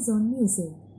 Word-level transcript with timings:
Amazon 0.00 0.30
Music. 0.30 0.89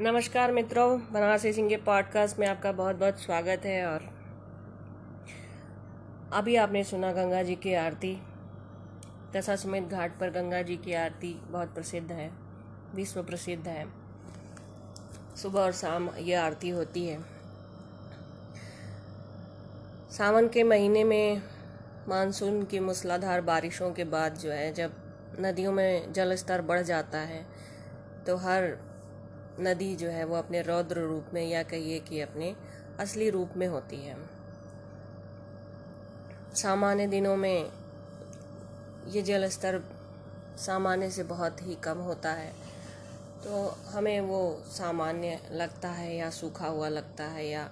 नमस्कार 0.00 0.52
मित्रों, 0.52 1.00
बनारसी 1.12 1.52
सिंह 1.52 1.68
के 1.68 1.76
पॉडकास्ट 1.76 2.38
में 2.38 2.46
आपका 2.48 2.72
बहुत 2.72 2.96
बहुत 2.96 3.18
स्वागत 3.18 3.62
है 3.64 3.86
और 3.86 4.00
अभी 6.32 6.56
आपने 6.56 6.84
सुना 6.84 7.12
गंगा 7.12 7.42
जी 7.42 7.54
की 7.54 7.74
आरती। 7.74 8.22
दशा 9.34 9.56
समेत 9.56 9.84
घाट 9.84 10.18
पर 10.18 10.30
गंगा 10.30 10.62
जी 10.62 10.76
की 10.76 10.92
आरती 10.94 11.34
बहुत 11.48 11.74
प्रसिद्ध 11.74 12.12
है, 12.12 12.30
विश्व 12.94 13.22
प्रसिद्ध 13.22 13.68
है। 13.68 13.86
सुबह 15.36 15.60
और 15.60 15.72
शाम 15.72 16.10
ये 16.18 16.34
आरती 16.34 16.68
होती 16.70 17.06
है। 17.06 17.33
सावन 20.14 20.48
के 20.48 20.62
महीने 20.62 21.02
में 21.04 21.42
मानसून 22.08 22.62
की 22.62 22.78
मूसलाधार 22.78 23.40
बारिशों 23.40 23.90
के 23.92 24.04
बाद 24.04 24.34
जो 24.34 24.50
है, 24.50 24.72
जब 24.72 24.92
नदियों 25.40 25.72
में 25.72 26.12
जल 26.12 26.34
स्तर 26.34 26.60
बढ़ 26.62 26.82
जाता 26.82 27.18
है 27.20 27.44
तो 28.26 28.36
हर 28.36 28.66
नदी 29.60 29.94
जो 29.96 30.08
है, 30.08 30.24
वो 30.24 30.36
अपने 30.36 30.60
रौद्र 30.62 31.00
रूप 31.00 31.34
में 31.34 31.42
या 31.48 31.62
कहिए 31.62 31.98
कि 32.00 32.20
अपने 32.20 32.54
असली 33.00 33.30
रूप 33.30 33.56
में 33.56 33.66
होती 33.66 33.96
है। 33.96 34.16
सामान्य 36.54 37.06
दिनों 37.06 37.36
में 37.36 37.70
ये 39.08 39.22
जल 39.22 39.48
स्तर 39.48 39.80
सामान्य 40.58 41.10
से 41.10 41.22
बहुत 41.24 41.62
ही 41.62 41.74
कम 41.74 41.98
होता 42.00 42.32
है। 42.32 42.52
तो 43.44 43.66
हमें 43.88 44.20
वो 44.20 44.40
सामान्य 44.68 45.38
लगता 45.52 45.88
है 45.88 46.14
या 46.16 46.30
सूखा 46.30 46.66
हुआ 46.66 46.88
लगता 46.88 47.24
है 47.24 47.48
या 47.48 47.68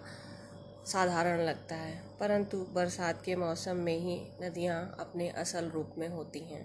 साधारण 0.84 1.40
लगता 1.40 1.74
है, 1.74 1.96
परंतु 2.20 2.58
बरसात 2.72 3.22
के 3.24 3.36
मौसम 3.36 3.76
में 3.76 3.96
ही 3.98 4.20
नदियाँ 4.42 4.96
अपने 5.00 5.28
असल 5.30 5.68
रूप 5.70 5.94
में 5.98 6.08
होती 6.08 6.40
हैं। 6.44 6.64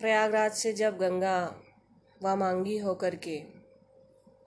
प्रयागराज 0.00 0.52
से 0.52 0.72
जब 0.72 0.98
गंगा 0.98 1.38
वामांगी 2.20 2.76
होकर 2.78 3.14
के 3.16 3.36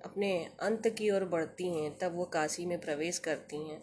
अपने 0.05 0.33
अंत 0.61 0.87
की 0.87 1.09
ओर 1.09 1.25
बढ़ती 1.25 1.67
हैं, 1.69 1.97
तब 1.97 2.15
वो 2.15 2.25
काशी 2.25 2.65
में 2.65 2.79
प्रवेश 2.81 3.19
करती 3.19 3.57
हैं, 3.69 3.81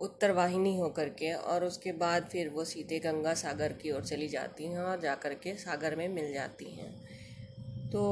उत्तर 0.00 0.32
वाहिनी 0.32 0.76
होकर 0.76 1.08
के, 1.08 1.32
और 1.32 1.64
उसके 1.64 1.92
बाद 1.94 2.28
फिर 2.32 2.48
वो 2.48 2.64
सीधे 2.64 2.98
गंगा 2.98 3.34
सागर 3.34 3.72
की 3.72 3.90
ओर 3.90 4.04
चली 4.04 4.28
जाती 4.28 4.64
हैं 4.64 4.78
और 4.78 5.00
जाकर 5.00 5.34
के 5.34 5.54
सागर 5.56 5.96
में 5.96 6.08
मिल 6.08 6.32
जाती 6.32 6.70
हैं। 6.70 6.90
तो 7.90 8.02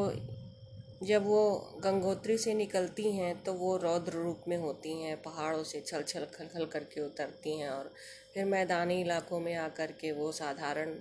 जब 1.04 1.26
वो 1.26 1.40
गंगोत्री 1.84 2.36
से 2.38 2.54
निकलती 2.54 3.10
हैं 3.12 3.34
तो 3.44 3.52
वो 3.52 3.76
रौद्र 3.76 4.12
रूप 4.12 4.44
में 4.48 4.56
होती 4.56 4.92
हैं, 5.02 5.16
पहाड़ों 5.22 5.62
से 5.62 5.80
छल 5.80 6.02
छल 6.02 6.24
खल 6.34 6.46
खल 6.48 6.66
करके 6.66 7.00
उतरती 7.00 7.58
हैं 7.58 7.70
और 7.70 7.90
फिर 8.34 8.44
मैदानी 8.44 9.00
इलाकों 9.00 9.40
में 9.40 9.54
आकर 9.54 9.92
के 9.92 10.12
वो 10.12 10.30
साधारण 10.32 10.94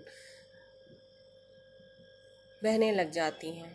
बहने 2.62 2.92
लग 2.92 3.12
जाती 3.12 3.52
हैं। 3.52 3.72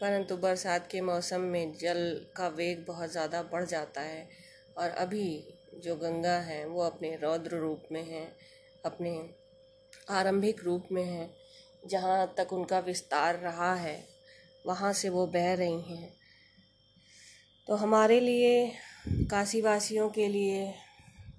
परंतु 0.00 0.36
बरसात 0.36 0.86
के 0.90 1.00
मौसम 1.00 1.40
में 1.42 1.72
जल 1.72 2.26
का 2.36 2.48
वेग 2.48 2.84
बहुत 2.86 3.10
ज़्यादा 3.10 3.42
बढ़ 3.42 3.64
जाता 3.64 4.00
है 4.00 4.28
और 4.78 4.90
अभी 4.90 5.26
जो 5.74 5.96
गंगा 5.96 6.36
हैं, 6.40 6.64
वो 6.66 6.82
अपने 6.82 7.14
रौद्र 7.16 7.56
रूप 7.56 7.82
में 7.92 8.02
हैं, 8.04 8.28
अपने 8.84 9.18
आरंभिक 10.10 10.62
रूप 10.64 10.86
में 10.92 11.04
हैं, 11.04 11.30
जहाँ 11.86 12.34
तक 12.36 12.52
उनका 12.52 12.78
विस्तार 12.78 13.38
रहा 13.38 13.74
है। 13.74 14.17
वहाँ 14.68 14.92
से 14.92 15.08
वो 15.08 15.26
बह 15.26 15.54
रही 15.54 15.82
हैं। 15.82 16.12
तो 17.66 17.74
हमारे 17.74 18.20
लिए, 18.20 18.72
काशीवासियों 19.08 20.10
के 20.10 20.28
लिए, 20.28 20.74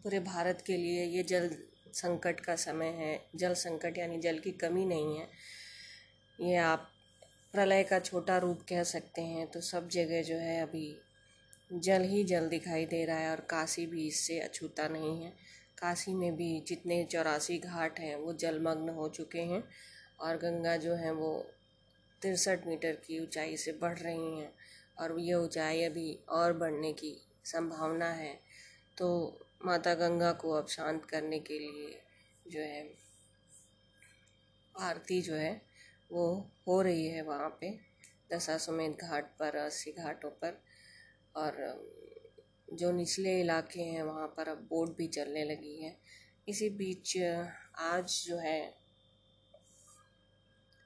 पूरे 0.03 0.19
भारत 0.19 0.63
के 0.67 0.77
लिए 0.77 1.05
ये 1.05 1.23
जल 1.23 1.49
संकट 1.93 2.39
का 2.39 2.55
समय 2.55 2.87
है। 2.87 3.25
जल 3.35 3.53
संकट 3.53 3.97
यानी 3.97 4.17
जल 4.17 4.39
की 4.39 4.51
कमी 4.51 4.85
नहीं 4.85 5.19
है। 5.19 5.27
ये 6.39 6.55
आप 6.55 6.89
प्रलय 7.51 7.83
का 7.83 7.99
छोटा 7.99 8.37
रूप 8.37 8.61
कह 8.69 8.83
सकते 8.83 9.21
हैं। 9.21 9.47
तो 9.47 9.61
सब 9.61 9.89
जगह 9.89 10.21
जो 10.21 10.35
है 10.35 10.61
अभी 10.61 10.97
जल 11.73 12.01
ही 12.01 12.23
जल 12.23 12.47
दिखाई 12.47 12.85
दे 12.85 13.05
रहा 13.05 13.17
है 13.17 13.31
और 13.31 13.39
काशी 13.39 13.85
भी 13.85 14.07
इससे 14.07 14.39
अछूता 14.39 14.87
नहीं 14.87 15.23
है। 15.23 15.29
काशी 15.77 16.13
में 16.13 16.35
भी 16.35 16.63
जितने 16.67 17.03
चौरासी 17.03 17.57
घाट 17.57 17.99
हैं, 17.99 18.15
वो 18.15 18.33
जलमग्न 18.33 18.89
हो 18.89 19.09
चुके 19.09 19.41
हैं 19.41 19.63
और 20.19 20.37
गंगा 20.37 20.77
जो 20.77 20.95
है 20.95 21.11
वो 21.11 21.51
तिरसठ 22.21 22.67
मीटर 22.67 22.95
की 22.95 23.19
ऊंचाई 23.19 23.57
से 23.57 23.71
बढ़ 23.71 23.99
रही 23.99 24.39
हैं 24.39 24.53
और 24.97 25.19
ये 25.19 25.33
ऊंचाई 25.33 25.83
अभी 25.83 26.19
और 26.29 26.53
बढ़ने 26.53 26.93
की 26.93 27.21
संभावना 27.45 28.09
है। 28.09 28.39
तो 28.97 29.39
माता 29.65 29.93
गंगा 29.93 30.31
को 30.31 30.51
अब 30.51 30.67
शांत 30.67 31.05
करने 31.05 31.39
के 31.39 31.59
लिए 31.59 32.01
जो 32.47 32.59
है, 32.59 32.93
आरती 34.79 35.21
जो 35.21 35.35
है, 35.35 35.61
वो 36.11 36.51
हो 36.67 36.81
रही 36.81 37.07
है 37.07 37.21
वहाँ 37.21 37.57
पे 37.61 37.79
दशाश्वमेध 38.33 38.97
घाट 39.01 39.25
पर, 39.37 39.55
अस्सी 39.55 39.91
घाटों 39.91 40.29
पर। 40.29 40.61
और, 41.35 41.53
जो 42.73 42.91
निचले 42.91 43.39
इलाके 43.41 43.81
हैं, 43.81 44.03
वहाँ 44.03 44.27
पर 44.27 44.47
अब 44.47 44.57
बोट 44.57 44.97
भी 44.97 45.07
चलने 45.07 45.43
लगी 45.45 45.81
है। 45.81 45.97
इसी 46.49 46.69
बीच, 46.69 47.17
आज 47.79 48.23
जो 48.27 48.37
है 48.37 48.78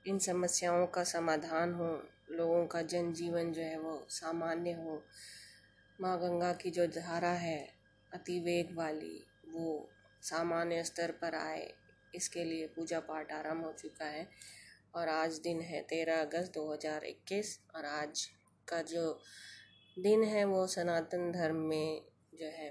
इन 0.05 0.17
समस्याओं 0.19 0.85
का 0.87 1.03
समाधान 1.03 1.73
हो, 1.73 1.87
लोगों 2.31 2.65
का 2.67 2.81
जनजीवन 2.83 3.51
जो 3.51 3.61
है 3.61 3.79
वो 3.79 3.95
सामान्य 4.11 4.71
हो, 4.73 5.01
माँ 5.99 6.17
गंगा 6.19 6.51
की 6.53 6.71
जो 6.71 6.87
धारा 6.89 7.31
है, 7.37 7.59
अति 8.11 8.39
वेग 8.39 8.75
वाली, 8.77 9.23
वो 9.47 9.89
सामान्य 10.23 10.83
स्तर 10.83 11.11
पर 11.11 11.35
आए, 11.35 11.71
इसके 12.13 12.43
लिए 12.43 12.67
पूजा 12.67 12.99
पाठ 12.99 13.31
आरंभ 13.31 13.65
हो 13.65 13.71
चुका 13.73 14.05
है। 14.05 14.27
और 14.95 15.09
आज 15.09 15.39
दिन 15.39 15.61
है 15.61 15.81
तेरह 15.81 16.21
अगस्त 16.21 16.53
दो 16.53 16.71
हज़ार 16.73 17.03
इक्कीस, 17.03 17.59
और 17.75 17.85
आज 17.85 18.25
का 18.67 18.81
जो 18.83 19.19
दिन 19.97 20.23
है 20.23 20.43
वो 20.45 20.65
सनातन 20.67 21.31
धर्म 21.31 21.55
में 21.63 22.01
जो 22.33 22.45
है 22.47 22.69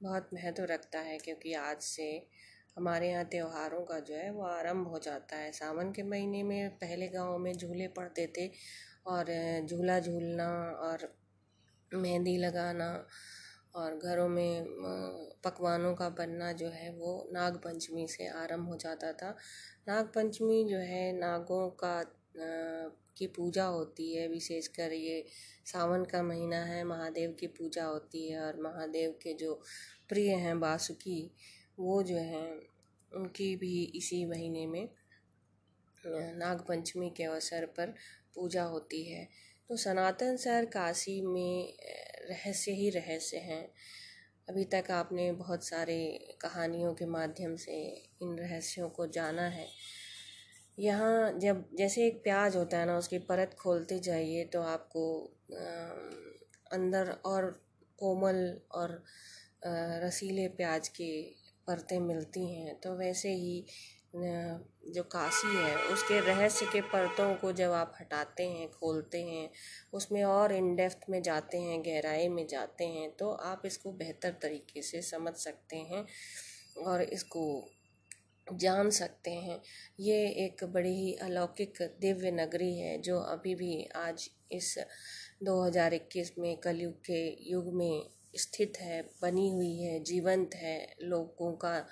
बहुत 0.00 0.30
महत्व 0.34 0.64
रखता 0.64 0.98
है, 1.00 1.18
क्योंकि 1.18 1.54
आज 1.54 1.80
से 1.80 2.10
हमारे 2.78 3.08
यहाँ 3.10 3.24
त्योहारों 3.24 3.80
का 3.84 3.98
जो 4.00 4.14
है 4.14 4.30
वो 4.32 4.42
आरंभ 4.46 4.88
हो 4.88 4.98
जाता 4.98 5.36
है। 5.36 5.50
सावन 5.52 5.92
के 5.92 6.02
महीने 6.02 6.42
में 6.42 6.70
पहले 6.78 7.08
गाँव 7.08 7.38
में 7.38 7.52
झूले 7.52 7.88
पड़ते 7.88 8.26
थे 8.38 8.46
और 9.06 9.32
झूला 9.66 9.98
झूलना 10.00 10.48
और 10.82 11.08
मेहंदी 11.92 12.36
लगाना 12.38 12.92
और 13.74 13.96
घरों 13.96 14.28
में 14.28 14.64
पकवानों 15.44 15.94
का 15.94 16.08
बनना 16.10 16.52
जो 16.52 16.68
है 16.68 16.90
वो 16.92 17.12
नाग 17.32 17.56
पंचमी 17.56 18.06
से 18.08 18.26
आरंभ 18.28 18.68
हो 18.68 18.76
जाता 18.76 19.12
था। 19.12 19.34
नाग 19.88 20.06
पंचमी 20.06 20.64
जो 20.64 20.78
है 20.78 21.12
नागों 21.12 21.68
का 21.82 22.02
की 23.16 23.26
पूजा 23.26 23.64
होती 23.66 24.14
है। 24.14 24.26
विशेषकर 24.28 24.92
ये 24.92 25.24
सावन 25.66 26.04
का 26.04 26.22
महीना 26.22 26.64
है, 26.64 26.82
महादेव 26.84 27.36
की 27.40 27.46
पूजा 27.48 27.84
होती 27.84 28.28
है 28.28 28.40
और 28.40 28.60
महादेव 28.62 29.18
के 29.22 29.34
जो 29.34 29.54
प्रिय 30.08 30.30
हैं 30.36 30.58
बासुकी, 30.60 31.30
वो 31.78 32.02
जो 32.02 32.16
हैं 32.16 32.60
उनकी 33.12 33.54
भी 33.56 33.82
इसी 33.96 34.24
महीने 34.24 34.66
में 34.66 34.88
नाग 36.38 36.64
पंचमी 36.68 37.10
के 37.10 37.24
अवसर 37.24 37.66
पर 37.76 37.94
पूजा 38.34 38.62
होती 38.64 39.02
है। 39.04 39.28
तो 39.70 39.76
सनातन 39.76 40.36
शहर 40.36 40.64
काशी 40.64 41.20
में 41.22 41.76
रहस्य 42.30 42.72
ही 42.72 42.90
रहस्य 42.90 43.38
हैं। 43.38 43.64
अभी 44.48 44.64
तक 44.64 44.90
आपने 44.90 45.30
बहुत 45.32 45.64
सारे 45.64 45.96
कहानियों 46.40 46.92
के 46.94 47.06
माध्यम 47.06 47.56
से 47.56 47.80
इन 48.22 48.36
रहस्यों 48.38 48.88
को 48.88 49.06
जाना 49.06 49.46
है। 49.48 49.66
यहाँ 50.78 51.38
जब, 51.38 51.64
जैसे 51.74 52.06
एक 52.06 52.22
प्याज 52.22 52.56
होता 52.56 52.78
है 52.78 52.86
ना, 52.86 52.96
उसकी 52.98 53.18
परत 53.18 53.54
खोलते 53.60 53.98
जाइए 53.98 54.44
तो 54.44 54.62
आपको 54.62 55.04
अंदर 56.72 57.10
और 57.24 57.50
कोमल 57.98 58.60
और 58.72 59.02
रसीले 60.04 60.46
प्याज 60.48 60.88
के 60.88 61.10
परतें 61.68 61.98
मिलती 62.00 62.46
हैं 62.54 62.74
तो 62.80 62.96
वैसे 62.96 63.34
ही 63.34 63.64
जो 64.14 65.02
काशी 65.04 65.56
है, 65.56 65.76
उसके 65.84 66.20
रहस्य 66.20 66.66
के 66.66 66.80
परतों 66.82 67.34
को 67.34 67.52
जब 67.52 67.72
आप 67.72 67.92
हटाते 68.00 68.42
हैं, 68.44 68.68
खोलते 68.70 69.22
हैं, 69.22 69.48
उसमें 69.92 70.22
और 70.24 70.52
इन 70.52 70.74
डेप्थ 70.76 71.04
में 71.10 71.20
जाते 71.22 71.58
हैं, 71.58 71.80
गहराई 71.82 72.28
में 72.28 72.46
जाते 72.46 72.84
हैं 72.86 73.10
तो 73.16 73.30
आप 73.30 73.62
इसको 73.66 73.92
बेहतर 73.94 74.36
तरीके 74.42 74.82
से 74.82 75.02
समझ 75.04 75.34
सकते 75.36 75.76
हैं 75.76 76.04
और 76.78 77.02
इसको 77.02 77.44
जान 78.46 78.90
सकते 78.92 79.30
हैं। 79.30 79.60
ये 80.00 80.16
एक 80.44 80.64
बड़ी 80.64 80.94
ही 80.94 81.14
अलौकिक 81.22 81.82
दिव्य 82.00 82.30
नगरी 82.32 82.76
है, 82.78 82.98
जो 82.98 83.18
अभी 83.20 83.54
भी 83.54 83.84
आज 83.96 84.28
इस 84.52 84.74
2021 85.44 86.30
में 86.38 86.56
कलयुग 86.58 86.94
के 87.04 87.50
युग 87.50 87.74
में 87.74 88.17
स्थित 88.34 88.78
है, 88.80 89.00
बनी 89.22 89.48
हुई 89.50 89.76
है, 89.76 89.98
जीवंत 90.04 90.54
है 90.54 90.94
लोगों 91.02 91.52
का 91.56 91.86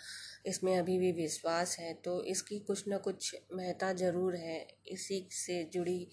इसमें 0.47 0.77
अभी 0.79 0.99
भी 0.99 1.13
विश्वास 1.13 1.77
है। 1.81 1.93
तो 1.95 2.23
इसकी 2.25 2.59
कुछ 2.61 2.85
न 2.89 2.99
कुछ 2.99 3.35
महत्ता 3.53 3.93
ज़रूर 3.95 4.37
है। 4.37 4.59
इसी 4.89 5.27
से 5.33 5.63
जुड़ी 5.73 6.09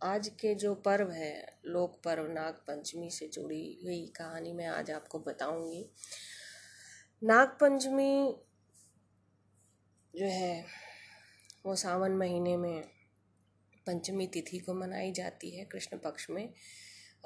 आज 0.00 0.28
के 0.40 0.54
जो 0.54 0.74
पर्व 0.76 1.10
है, 1.10 1.58
लोक 1.66 2.00
पर्व 2.04 2.26
नाग 2.32 2.54
पंचमी 2.66 3.10
से 3.10 3.28
जुड़ी 3.28 3.78
हुई 3.84 4.06
कहानी 4.16 4.52
मैं 4.52 4.66
आज 4.66 4.90
आपको 4.90 5.18
बताऊँगी। 5.18 5.84
नाग 7.22 7.56
पंचमी 7.60 8.36
जो 10.14 10.26
है, 10.26 10.64
वो 11.66 11.74
सावन 11.76 12.12
महीने 12.12 12.56
में 12.56 12.82
पंचमी 13.86 14.26
तिथि 14.26 14.58
को 14.58 14.74
मनाई 14.74 15.12
जाती 15.12 15.50
है 15.50 15.64
कृष्ण 15.64 15.98
पक्ष 15.98 16.26
में। 16.30 16.52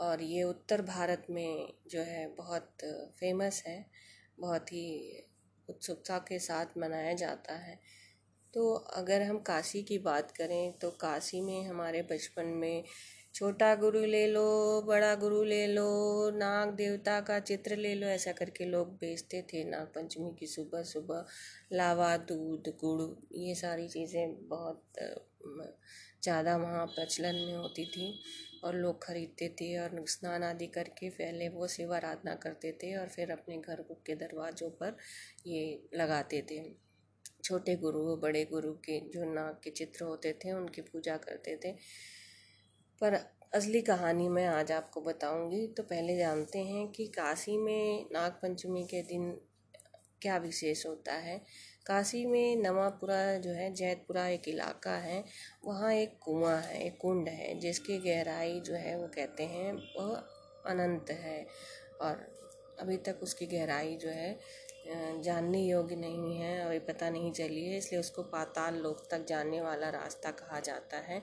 और 0.01 0.23
ये 0.23 0.43
उत्तर 0.43 0.83
भारत 0.83 1.27
में 1.31 1.73
जो 1.91 2.01
है 2.03 2.27
बहुत 2.37 2.85
फ़ेमस 3.21 3.63
है, 3.67 3.85
बहुत 4.41 4.73
ही 4.73 5.27
उत्सुकता 5.69 6.19
के 6.19 6.39
साथ 6.39 6.79
मनाया 6.79 7.13
जाता 7.15 7.55
है। 7.57 7.79
तो 8.55 8.73
अगर 8.97 9.23
हम 9.23 9.39
काशी 9.39 9.83
की 9.83 9.99
बात 10.01 10.31
करें 10.31 10.73
तो 10.73 10.91
काशी 11.01 11.41
में 11.41 11.67
हमारे 11.67 12.03
बचपन 12.03 12.47
में 12.57 12.85
छोटा 13.35 13.75
गुरु 13.75 14.01
ले 14.01 14.27
लो, 14.27 14.83
बड़ा 14.83 15.15
गुरु 15.15 15.43
ले 15.45 15.67
लो, 15.67 16.31
नाग 16.31 16.71
देवता 16.75 17.21
का 17.21 17.39
चित्र 17.41 17.77
ले 17.77 17.95
लो, 17.95 18.07
ऐसा 18.07 18.33
करके 18.33 18.65
लोग 18.65 18.95
बेचते 18.95 19.43
थे। 19.53 19.63
नाग 19.65 19.87
पंचमी 19.87 20.35
की 20.41 20.47
सुबह 20.47 20.83
सुबह 20.83 21.25
लावा, 21.73 22.17
दूध, 22.17 22.69
गुड़, 22.81 23.11
ये 23.39 23.55
सारी 23.55 23.89
चीज़ें 23.89 24.49
बहुत 24.49 24.83
ज़्यादा 26.23 26.57
वहाँ 26.57 26.87
प्रचलन 26.87 27.35
में 27.37 27.55
होती 27.55 27.85
थी। 27.87 28.13
और 28.65 28.75
लोग 28.75 29.05
खरीदते 29.05 29.49
थे 29.49 29.79
और 29.79 30.05
स्नान 30.09 30.43
आदि 30.43 30.67
करके 30.67 31.11
पहले 31.11 31.49
वो 31.49 31.69
शिव 31.69 31.95
आराधना 31.95 32.35
करते 32.35 32.73
थे 32.73 32.97
और 32.97 33.09
फिर 33.09 33.31
अपने 33.31 33.57
घर 33.59 33.85
के 33.91 34.15
दरवाज़ों 34.15 34.71
पर 34.71 34.97
ये 35.47 35.89
लगाते 35.95 36.47
थे। 36.51 36.91
छोटे 37.45 37.77
गुरु 37.77 38.17
बड़े 38.17 38.45
गुरु 38.45 38.73
के 38.73 39.01
जो 39.01 39.25
नाग 39.25 39.61
के 39.65 39.71
चित्र 39.71 40.05
होते 40.05 40.33
थे, 40.33 40.53
उनकी 40.53 40.81
पूजा 40.81 41.17
करते 41.17 41.57
थे। 41.65 41.73
पर 43.01 43.15
असली 43.55 43.83
कहानी 43.83 44.29
मैं 44.29 44.47
आज 44.47 44.73
आपको 44.73 45.01
बताऊँगी। 45.01 45.67
तो 45.67 45.83
पहले 45.83 46.17
जानते 46.17 46.59
हैं 46.59 46.89
कि 46.89 47.07
काशी 47.07 47.57
में 47.57 48.07
नाग 48.13 48.33
पंचमी 48.33 48.85
के 48.85 49.03
दिन 49.03 49.41
क्या 50.23 50.37
विशेष 50.37 50.87
होता 50.87 51.15
है। 51.15 51.43
काशी 51.87 52.25
में 52.27 52.57
नवापुरा 52.57 53.37
जो 53.37 53.51
है, 53.51 53.73
जैतपुरा 53.75 54.27
एक 54.29 54.49
इलाका 54.49 54.97
है, 54.99 55.25
वहाँ 55.65 55.93
एक 55.95 56.19
कुआँ 56.23 56.57
है, 56.57 56.83
एक 56.87 56.99
कुंड 57.01 57.29
है, 57.29 57.59
जिसकी 57.61 57.99
गहराई 57.99 58.61
जो 58.61 58.75
है 58.75 58.97
वो 58.99 59.07
कहते 59.07 59.45
हैं, 59.45 59.73
वह 59.97 60.15
अनंत 60.67 61.11
है। 61.11 61.47
और 62.01 62.27
अभी 62.81 62.97
तक 62.97 63.21
उसकी 63.23 63.47
गहराई 63.47 63.97
जो 63.97 64.09
है 64.09 64.39
जानने 65.23 65.59
योग्य 65.61 65.97
नहीं 65.97 66.37
है, 66.37 66.59
अभी 66.61 66.79
पता 66.79 67.09
नहीं 67.11 67.33
चली 67.33 67.65
है, 67.65 67.79
इसलिए 67.79 68.01
उसको 68.01 68.23
पाताल 68.23 68.75
लोक 68.75 69.07
तक 69.11 69.27
जाने 69.29 69.61
वाला 69.61 69.89
रास्ता 69.91 70.31
कहा 70.31 70.61
जाता 70.61 70.97
है। 70.99 71.23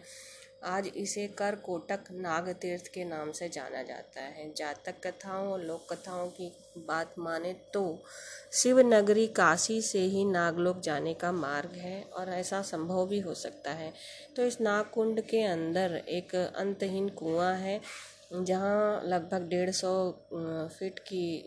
आज 0.62 0.88
इसे 0.98 1.26
कर 1.38 1.56
कोटक 1.56 2.06
नाग 2.12 2.48
तीर्थ 2.62 2.88
के 2.94 3.04
नाम 3.06 3.32
से 3.32 3.48
जाना 3.50 3.82
जाता 3.84 4.22
है। 4.22 4.48
जातक 4.54 5.00
कथाओं 5.04 5.48
और 5.48 5.62
लोक 5.62 5.86
कथाओं 5.92 6.28
की 6.30 6.52
बात 6.88 7.14
माने 7.20 7.54
तो 7.74 7.84
शिव 8.54 8.80
नगरी 8.80 9.28
काशी 9.38 9.82
से 9.82 10.00
ही 10.06 10.24
नागलोक 10.26 10.80
जाने 10.80 11.14
का 11.14 11.32
मार्ग 11.32 11.76
है 11.76 12.02
और 12.14 12.30
ऐसा 12.30 12.62
संभव 12.62 13.06
भी 13.08 13.20
हो 13.20 13.34
सकता 13.34 13.72
है। 13.72 13.92
तो 14.36 14.44
इस 14.44 14.60
नागकुंड 14.62 15.22
के 15.22 15.44
अंदर 15.44 15.96
एक 16.10 16.36
अंतहीन 16.36 17.10
कुआँ 17.10 17.54
है, 17.56 17.80
जहाँ 18.34 19.02
लगभग 19.06 19.48
डेढ़ 19.50 19.72
सौ 19.72 19.94
फीट 20.70 21.00
की 21.00 21.44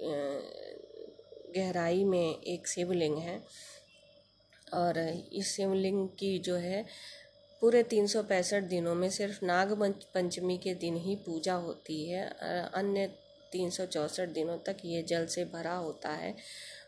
गहराई 1.56 2.04
में 2.04 2.40
एक 2.42 2.68
शिवलिंग 2.68 3.18
है। 3.18 3.40
और 4.74 4.98
इस 5.32 5.54
शिवलिंग 5.56 6.08
की 6.08 6.38
जो 6.38 6.56
है 6.56 6.84
पूरे 7.62 7.82
तीन 7.82 8.06
सौ 8.06 8.22
पैंसठ 8.22 8.62
दिनों 8.64 8.94
में 8.94 9.08
सिर्फ़ 9.10 9.44
नाग 9.44 9.72
पंचमी 10.14 10.56
के 10.58 10.72
दिन 10.74 10.96
ही 10.96 11.16
पूजा 11.16 11.54
होती 11.54 12.04
है। 12.10 12.22
अन्य 12.74 13.06
तीन 13.52 13.70
सौ 13.70 13.84
चौंसठ 13.86 14.28
दिनों 14.28 14.56
तक 14.58 14.76
ये 14.84 15.02
जल 15.02 15.26
से 15.26 15.44
भरा 15.44 15.74
होता 15.74 16.10
है 16.12 16.34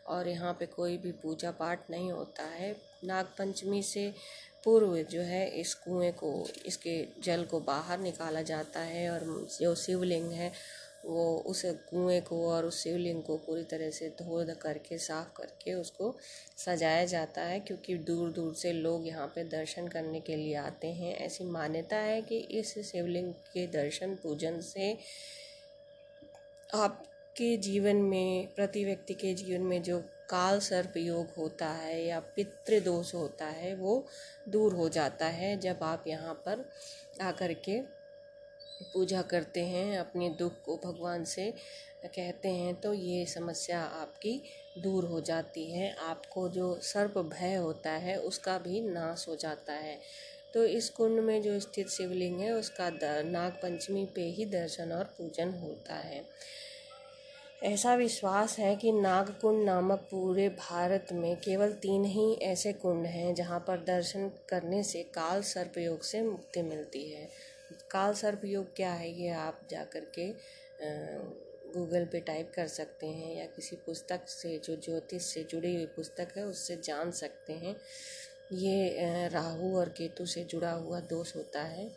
और 0.07 0.27
यहाँ 0.27 0.53
पे 0.53 0.65
कोई 0.65 0.97
भी 0.97 1.11
पूजा 1.21 1.51
पाठ 1.51 1.89
नहीं 1.89 2.11
होता 2.11 2.43
है। 2.45 2.75
नाग 3.03 3.25
पंचमी 3.37 3.81
से 3.83 4.11
पूर्व 4.63 4.95
जो 5.11 5.21
है 5.21 5.45
इस 5.59 5.73
कुएँ 5.75 6.11
को, 6.13 6.47
इसके 6.65 6.95
जल 7.23 7.43
को 7.43 7.59
बाहर 7.59 7.99
निकाला 7.99 8.41
जाता 8.41 8.79
है 8.81 9.09
और 9.09 9.47
जो 9.61 9.73
शिवलिंग 9.75 10.31
है 10.31 10.51
वो 11.05 11.23
उस 11.47 11.61
कुएँ 11.89 12.19
को 12.21 12.37
और 12.49 12.65
उस 12.65 12.81
शिवलिंग 12.83 13.21
को 13.23 13.37
पूरी 13.37 13.63
तरह 13.63 13.89
से 13.89 14.09
धो 14.21 14.45
करके, 14.61 14.97
साफ़ 14.97 15.33
करके 15.37 15.73
उसको 15.73 16.15
सजाया 16.57 17.05
जाता 17.05 17.41
है 17.41 17.59
क्योंकि 17.59 17.95
दूर 17.99 18.31
दूर 18.31 18.53
से 18.55 18.71
लोग 18.73 19.07
यहाँ 19.07 19.27
पे 19.27 19.43
दर्शन 19.43 19.87
करने 19.87 20.19
के 20.19 20.35
लिए 20.35 20.55
आते 20.55 20.87
हैं। 20.93 21.15
ऐसी 21.17 21.43
मान्यता 21.43 21.97
है 21.97 22.21
कि 22.21 22.37
इस 22.51 22.73
शिवलिंग 22.91 23.33
के 23.53 23.67
दर्शन 23.67 24.15
पूजन 24.15 24.59
से 24.61 24.91
आपके 26.75 27.55
जीवन 27.57 27.95
में, 27.95 28.47
प्रति 28.55 28.83
व्यक्ति 28.85 29.13
के 29.13 29.33
जीवन 29.33 29.61
में 29.61 29.81
जो 29.83 29.99
काल 30.29 30.59
सर्प 30.59 30.93
योग 30.97 31.33
होता 31.37 31.67
है 31.69 32.03
या 32.05 32.19
पितृदोष 32.35 33.13
होता 33.15 33.45
है, 33.45 33.73
वो 33.75 34.05
दूर 34.49 34.73
हो 34.73 34.87
जाता 34.89 35.25
है 35.27 35.57
जब 35.59 35.83
आप 35.83 36.03
यहाँ 36.07 36.33
पर 36.47 36.65
आकर 37.21 37.53
के 37.65 37.79
पूजा 38.83 39.21
करते 39.21 39.65
हैं, 39.65 39.97
अपने 39.99 40.29
दुख 40.29 40.61
को 40.65 40.77
भगवान 40.85 41.23
से 41.25 41.53
कहते 42.05 42.49
हैं 42.49 42.73
तो 42.75 42.93
ये 42.93 43.25
समस्या 43.25 43.81
आपकी 43.81 44.41
दूर 44.77 45.05
हो 45.05 45.21
जाती 45.21 45.71
है। 45.71 45.95
आपको 45.99 46.47
जो 46.49 46.79
सर्प 46.81 47.17
भय 47.17 47.55
होता 47.55 47.91
है, 47.91 48.15
उसका 48.17 48.57
भी 48.57 48.81
नाश 48.81 49.25
हो 49.27 49.35
जाता 49.35 49.73
है। 49.73 49.99
तो 50.53 50.65
इस 50.65 50.89
कुंड 50.89 51.19
में 51.19 51.41
जो 51.41 51.59
स्थित 51.59 51.89
शिवलिंग 51.89 52.39
है, 52.39 52.51
उसका 52.51 52.89
नाग 53.23 53.51
पंचमी 53.51 54.05
पे 54.05 54.21
ही 54.21 54.45
दर्शन 54.45 54.91
और 54.91 55.03
पूजन 55.03 55.53
होता 55.53 55.95
है। 55.95 56.23
ऐसा 57.63 57.95
विश्वास 57.95 58.57
है 58.59 58.75
कि 58.75 58.91
नागकुंड 58.91 59.63
नामक 59.65 59.99
पूरे 60.11 60.49
भारत 60.49 61.07
में 61.11 61.35
केवल 61.35 61.71
तीन 61.71 62.05
ही 62.05 62.33
ऐसे 62.41 62.73
कुंड 62.73 63.05
हैं, 63.05 63.33
जहाँ 63.35 63.59
पर 63.59 63.77
दर्शन 63.77 64.31
करने 64.49 64.83
से 64.83 65.03
काल 65.03 65.41
सर्पयोग 65.41 66.03
से 66.03 66.21
मुक्ति 66.21 66.61
मिलती 66.61 67.09
है। 67.11 67.29
काल 67.93 68.13
सर्प 68.13 68.41
योग 68.45 68.75
क्या 68.75 68.91
है, 68.93 69.09
ये 69.21 69.29
आप 69.29 69.67
जा 69.71 69.83
कर 69.93 70.05
के 70.17 70.31
गूगल 71.73 72.05
पे 72.05 72.19
टाइप 72.19 72.51
कर 72.55 72.67
सकते 72.67 73.07
हैं 73.07 73.35
या 73.37 73.45
किसी 73.45 73.75
पुस्तक 73.85 74.27
से, 74.27 74.57
जो 74.57 74.75
ज्योतिष 74.75 75.25
से 75.25 75.43
जुड़ी 75.51 75.75
हुई 75.75 75.85
पुस्तक 75.95 76.33
है, 76.37 76.43
उससे 76.45 76.75
जान 76.83 77.11
सकते 77.11 77.53
हैं। 77.53 77.75
ये 78.53 79.27
राहु 79.29 79.75
और 79.77 79.89
केतु 79.89 80.25
से 80.25 80.43
जुड़ा 80.43 80.71
हुआ 80.71 80.99
दोष 81.09 81.35
होता 81.35 81.61
है। 81.61 81.89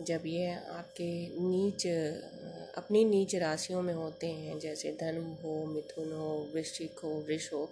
जब 0.00 0.22
ये 0.26 0.52
आपके 0.52 1.08
नीच, 1.40 1.86
अपनी 2.76 3.04
नीच 3.04 3.34
राशियों 3.36 3.82
में 3.82 3.94
होते 3.94 4.26
हैं, 4.26 4.58
जैसे 4.58 4.92
धनु 5.00 5.22
हो, 5.42 5.64
मिथुन 5.66 6.12
हो, 6.12 6.30
वृश्चिक 6.54 6.98
हो, 6.98 7.10
वृष 7.28 7.52
हो 7.52 7.68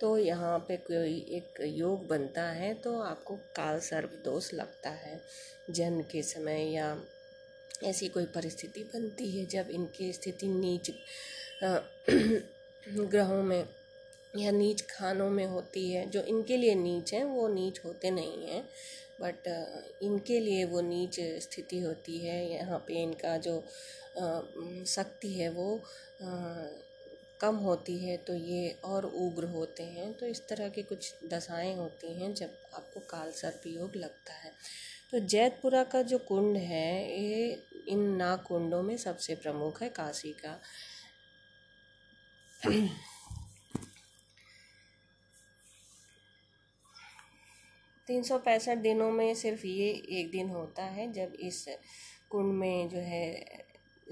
तो 0.00 0.16
यहाँ 0.18 0.58
पे 0.58 0.76
कोई 0.76 1.16
एक 1.30 1.60
योग 1.76 2.06
बनता 2.08 2.42
है 2.52 2.72
तो 2.74 2.98
आपको 3.00 3.34
काल 3.56 3.78
सर्प 3.80 4.20
दोष 4.24 4.52
लगता 4.54 4.90
है। 4.90 5.20
जन्म 5.70 6.02
के 6.02 6.22
समय 6.22 6.62
या 6.74 6.96
ऐसी 7.84 8.08
कोई 8.08 8.24
परिस्थिति 8.34 8.82
बनती 8.94 9.30
है 9.30 9.44
जब 9.46 9.70
इनकी 9.70 10.12
स्थिति 10.12 10.48
नीच 10.48 10.90
ग्रहों 13.10 13.42
में 13.42 13.64
या 14.38 14.50
नीच 14.50 14.82
खानों 14.90 15.28
में 15.30 15.46
होती 15.46 15.90
है। 15.92 16.08
जो 16.10 16.20
इनके 16.22 16.56
लिए 16.56 16.74
नीच 16.74 17.12
हैं, 17.14 17.24
वो 17.24 17.46
नीच 17.48 17.80
होते 17.84 18.10
नहीं 18.10 18.46
हैं, 18.46 18.62
बट 19.22 19.48
इनके 20.02 20.38
लिए 20.40 20.64
वो 20.64 20.80
नीच 20.80 21.16
स्थिति 21.42 21.80
होती 21.80 22.18
है। 22.18 22.38
यहाँ 22.50 22.78
पे 22.88 23.02
इनका 23.02 23.36
जो 23.38 23.62
शक्ति 24.86 25.32
है 25.34 25.48
वो 25.50 25.80
कम 27.40 27.56
होती 27.56 27.96
है 27.98 28.16
तो 28.16 28.34
ये 28.34 28.68
और 28.84 29.04
उग्र 29.06 29.44
होते 29.44 29.82
हैं। 29.82 30.12
तो 30.12 30.26
इस 30.26 30.40
तरह 30.48 30.68
की 30.68 30.82
कुछ 30.82 31.14
दशाएँ 31.24 31.74
होती 31.76 32.12
हैं 32.20 32.32
जब 32.34 32.56
आपको 32.74 33.00
काल 33.00 33.30
सर्प 33.32 33.62
योग 33.66 33.96
लगता 33.96 34.32
है। 34.32 34.52
तो 35.10 35.18
जैतपुरा 35.18 35.82
का 35.84 36.02
जो 36.02 36.18
कुंड 36.18 36.56
है, 36.56 37.20
ये 37.22 37.66
इन 37.88 38.00
नाग 38.16 38.42
कुंडों 38.42 38.82
में 38.82 38.96
सबसे 38.96 39.34
प्रमुख 39.34 39.82
है, 39.82 39.88
काशी 39.88 40.32
का। 40.32 40.60
तीन 48.08 48.22
सौ 48.22 48.38
पैंसठ 48.38 48.78
दिनों 48.78 49.10
में 49.10 49.34
सिर्फ़ 49.34 49.66
ये 49.66 49.88
एक 50.10 50.30
दिन 50.30 50.48
होता 50.50 50.84
है, 50.84 51.12
जब 51.12 51.32
इस 51.40 51.64
कुंड 52.30 52.52
में 52.54 52.88
जो 52.88 52.98
है 52.98 53.24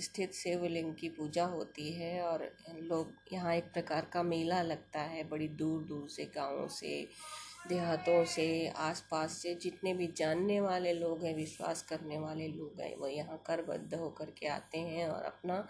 स्थित 0.00 0.35
शिवलिंग 0.35 0.95
की 0.95 1.09
पूजा 1.09 1.45
होती 1.45 1.93
है 1.93 2.21
और 2.23 2.57
लोग 2.83 3.12
यहाँ 3.33 3.55
एक 3.55 3.64
प्रकार 3.64 4.11
का 4.12 4.23
मेला 4.23 4.62
लगता 4.62 5.00
है 5.00 5.28
बड़ी 5.28 5.49
दूर 5.49 5.83
दूर 5.83 6.09
से, 6.09 6.25
गाँवों 6.25 6.69
से, 6.69 7.09
देहातों 7.69 8.25
से, 8.25 8.69
आसपास 8.69 9.33
से। 9.33 9.55
जितने 9.55 9.95
भी 9.95 10.07
जानने 10.17 10.61
वाले 10.61 10.93
लोग 10.93 11.25
हैं, 11.25 11.35
विश्वास 11.35 11.83
करने 11.83 12.19
वाले 12.19 12.49
लोग 12.49 12.81
हैं, 12.81 12.97
वो 12.97 13.09
यहाँ 13.09 13.43
करबद्ध 13.47 13.95
होकर 13.95 14.31
के 14.31 14.47
आते 14.47 14.78
हैं 14.78 15.09
और 15.09 15.23
अपना 15.23 15.67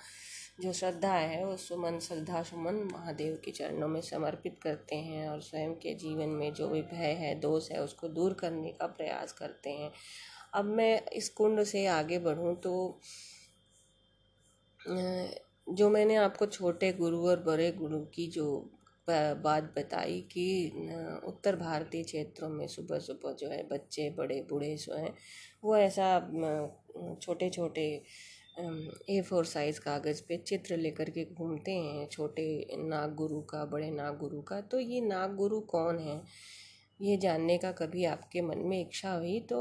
जो 0.60 0.72
श्रद्धा 0.72 1.12
है, 1.12 1.44
वो 1.46 1.56
सुमन, 1.56 1.98
श्रद्धा 1.98 2.42
सुमन 2.42 2.74
महादेव 2.92 3.40
के 3.44 3.50
चरणों 3.50 3.88
में 3.88 4.00
समर्पित 4.00 4.58
करते 4.62 4.96
हैं 4.96 5.28
और 5.28 5.40
स्वयं 5.42 5.74
के 5.74 5.94
जीवन 5.94 6.28
में 6.28 6.54
जो 6.54 6.68
भी 6.68 6.82
भय 6.82 7.12
है, 7.12 7.34
दोष 7.40 7.70
है, 7.70 7.82
उसको 7.82 8.08
दूर 8.08 8.32
करने 8.32 8.72
का 8.72 8.86
प्रयास 8.86 9.32
करते 9.32 9.70
हैं। 9.70 9.92
अब 10.54 10.64
मैं 10.64 11.06
इस 11.06 11.28
कुंड 11.28 11.62
से 11.62 11.86
आगे 11.86 12.18
बढ़ूँ 12.18 12.56
तो 12.56 13.00
जो 14.88 15.88
मैंने 15.90 16.14
आपको 16.16 16.46
छोटे 16.46 16.92
गुरु 16.92 17.26
और 17.28 17.42
बड़े 17.42 17.70
गुरु 17.72 18.00
की 18.14 18.26
जो 18.30 18.44
बात 19.08 19.72
बताई 19.76 20.20
कि 20.32 20.44
उत्तर 21.26 21.56
भारतीय 21.56 22.02
क्षेत्रों 22.02 22.48
में 22.48 22.66
सुबह 22.66 22.98
सुबह 22.98 23.32
जो 23.32 23.48
है 23.48 23.62
बच्चे 23.68 24.08
बड़े 24.18 24.40
बूढ़े 24.50 24.74
जो 24.76 24.94
हैं, 24.94 25.14
वो 25.64 25.76
ऐसा 25.76 26.18
छोटे 27.22 27.48
छोटे 27.50 27.84
ए 29.10 29.20
फोर 29.28 29.44
साइज़ 29.44 29.80
कागज़ 29.80 30.22
पे 30.28 30.36
चित्र 30.46 30.76
लेकर 30.76 31.10
के 31.10 31.24
घूमते 31.34 31.72
हैं, 31.72 32.06
छोटे 32.08 32.66
नाग 32.78 33.14
गुरु 33.14 33.40
का, 33.42 33.64
बड़े 33.64 33.90
नाग 33.90 34.18
गुरु 34.18 34.40
का 34.42 34.60
तो 34.60 34.80
ये 34.80 35.00
नाग 35.00 35.34
गुरु 35.36 35.60
कौन 35.72 35.98
है? 35.98 36.20
ये 37.00 37.16
जानने 37.16 37.58
का 37.58 37.72
कभी 37.72 38.04
आपके 38.04 38.40
मन 38.42 38.58
में 38.58 38.80
इच्छा 38.80 39.12
हुई 39.12 39.38
तो 39.40 39.58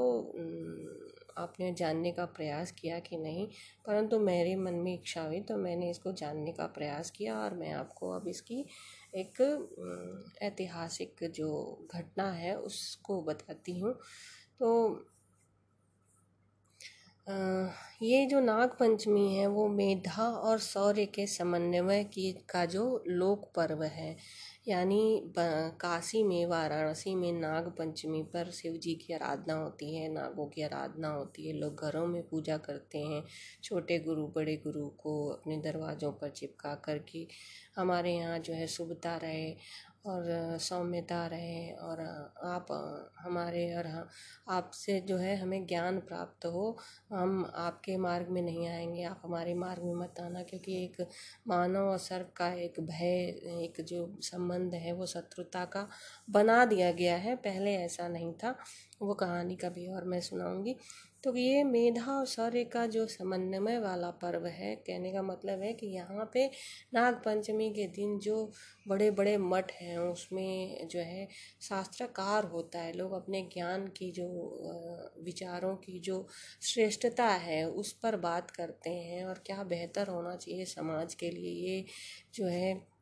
आपने 1.37 1.71
जानने 1.73 2.11
का 2.11 2.25
प्रयास 2.27 2.71
किया 2.71 2.99
कि 2.99 3.17
नहीं, 3.17 3.47
परंतु 3.85 4.19
मेरे 4.21 4.55
मन 4.57 4.73
में 4.75 4.93
इच्छा 4.93 5.21
हुई 5.21 5.39
तो 5.41 5.57
मैंने 5.57 5.89
इसको 5.91 6.11
जानने 6.13 6.51
का 6.51 6.65
प्रयास 6.69 7.11
किया 7.11 7.35
और 7.35 7.53
मैं 7.55 7.73
आपको 7.73 8.11
अब 8.11 8.27
इसकी 8.27 8.65
एक 9.15 9.41
ऐतिहासिक 10.43 11.29
जो 11.35 11.51
घटना 11.93 12.31
है 12.33 12.55
उसको 12.57 13.21
बताती 13.21 13.79
हूँ। 13.79 13.93
तो 14.59 15.05
ये 18.01 18.25
जो 18.25 18.39
नाग 18.39 18.69
पंचमी 18.79 19.33
है 19.33 19.47
वो 19.47 19.67
मेधा 19.69 20.23
और 20.23 20.59
सौर्य 20.59 21.05
के 21.05 21.25
समन्वय 21.27 22.03
की, 22.03 22.31
का 22.49 22.65
जो 22.65 23.03
लोक 23.07 23.51
पर्व 23.55 23.83
है 23.83 24.15
यानी 24.67 25.33
काशी 25.81 26.23
में, 26.23 26.45
वाराणसी 26.45 27.13
में 27.15 27.31
नाग 27.33 27.67
पंचमी 27.69 28.21
पर 28.23 28.49
शिव 28.51 28.73
जी 28.73 28.93
की 28.95 29.13
आराधना 29.13 29.53
होती 29.53 29.95
है, 29.95 30.07
नागों 30.13 30.47
की 30.47 30.61
आराधना 30.61 31.09
होती 31.09 31.47
है, 31.47 31.53
लोग 31.53 31.81
घरों 31.81 32.05
में 32.07 32.21
पूजा 32.29 32.57
करते 32.57 32.99
हैं। 32.99 33.23
छोटे 33.63 33.99
गुरु, 33.99 34.27
बड़े 34.27 34.55
गुरु 34.57 34.87
को 34.97 35.27
अपने 35.29 35.57
दरवाज़ों 35.61 36.11
पर 36.11 36.29
चिपका 36.29 36.73
करके 36.75 37.27
हमारे 37.75 38.13
यहाँ 38.13 38.39
जो 38.39 38.53
है 38.53 38.67
शुभता 38.67 39.15
रहे 39.17 39.55
और 40.07 40.57
सौम्यता 40.59 41.25
रहे 41.27 41.71
और 41.71 41.99
आप 42.43 42.67
हमारे 43.19 43.63
और 43.75 43.87
आपसे 44.49 44.99
जो 45.01 45.17
है 45.17 45.35
हमें 45.37 45.65
ज्ञान 45.67 45.99
प्राप्त 45.99 46.45
हो, 46.45 46.77
हम 47.13 47.51
आपके 47.55 47.97
मार्ग 47.97 48.29
में 48.29 48.41
नहीं 48.41 48.67
आएँगे। 48.67 49.03
आप 49.03 49.21
हमारे 49.23 49.53
मार्ग 49.53 49.83
में 49.83 49.93
मत 49.93 50.19
आना 50.19 50.43
क्योंकि 50.43 50.83
एक 50.85 51.07
मानव 51.47 51.79
और 51.79 51.97
सर्प 51.97 52.33
का 52.37 52.49
एक 52.53 52.79
भय, 52.79 53.15
एक 53.63 53.81
जो 53.81 54.17
संबंध 54.21 54.73
है 54.73 54.93
वो 54.93 55.05
शत्रुता 55.05 55.65
का 55.65 55.87
बना 56.29 56.65
दिया 56.65 56.91
गया 56.91 57.15
है। 57.17 57.35
पहले 57.35 57.75
ऐसा 57.75 58.07
नहीं 58.07 58.33
था। 58.33 58.55
वो 59.01 59.13
कहानी 59.13 59.55
कभी 59.55 59.87
और 59.87 60.03
मैं 60.03 60.21
सुनाऊँगी। 60.21 60.75
तो 61.27 61.35
ये 61.35 61.63
मेधा 61.63 62.11
और 62.11 62.25
शौर्य 62.25 62.63
का 62.63 62.85
जो 62.87 63.05
समन्वय 63.07 63.77
वाला 63.79 64.09
पर्व 64.11 64.45
है, 64.47 64.75
कहने 64.77 65.11
का 65.13 65.21
मतलब 65.21 65.61
है 65.61 65.73
कि 65.73 65.87
यहाँ 65.87 66.29
पे 66.33 66.45
नाग 66.93 67.15
पंचमी 67.25 67.69
के 67.69 67.87
दिन 67.87 68.17
जो 68.19 68.35
बड़े 68.87 69.09
बड़े 69.11 69.37
मठ 69.37 69.71
हैं, 69.71 69.97
उसमें 69.97 70.87
जो 70.87 70.99
है 70.99 71.27
शास्त्रकार 71.61 72.45
होता 72.45 72.79
है। 72.79 72.93
लोग 72.93 73.13
अपने 73.13 73.41
ज्ञान 73.53 73.87
की 73.97 74.11
जो 74.11 74.27
विचारों 75.25 75.75
की 75.75 75.99
जो 75.99 76.25
श्रेष्ठता 76.63 77.27
है, 77.27 77.63
उस 77.65 77.91
पर 77.93 78.15
बात 78.19 78.51
करते 78.51 78.89
हैं 78.89 79.25
और 79.25 79.43
क्या 79.45 79.63
बेहतर 79.65 80.07
होना 80.07 80.35
चाहिए 80.35 80.65
समाज 80.65 81.15
के 81.15 81.31
लिए, 81.31 81.51
ये 81.69 81.85
जो 82.35 82.47
है 82.47 82.96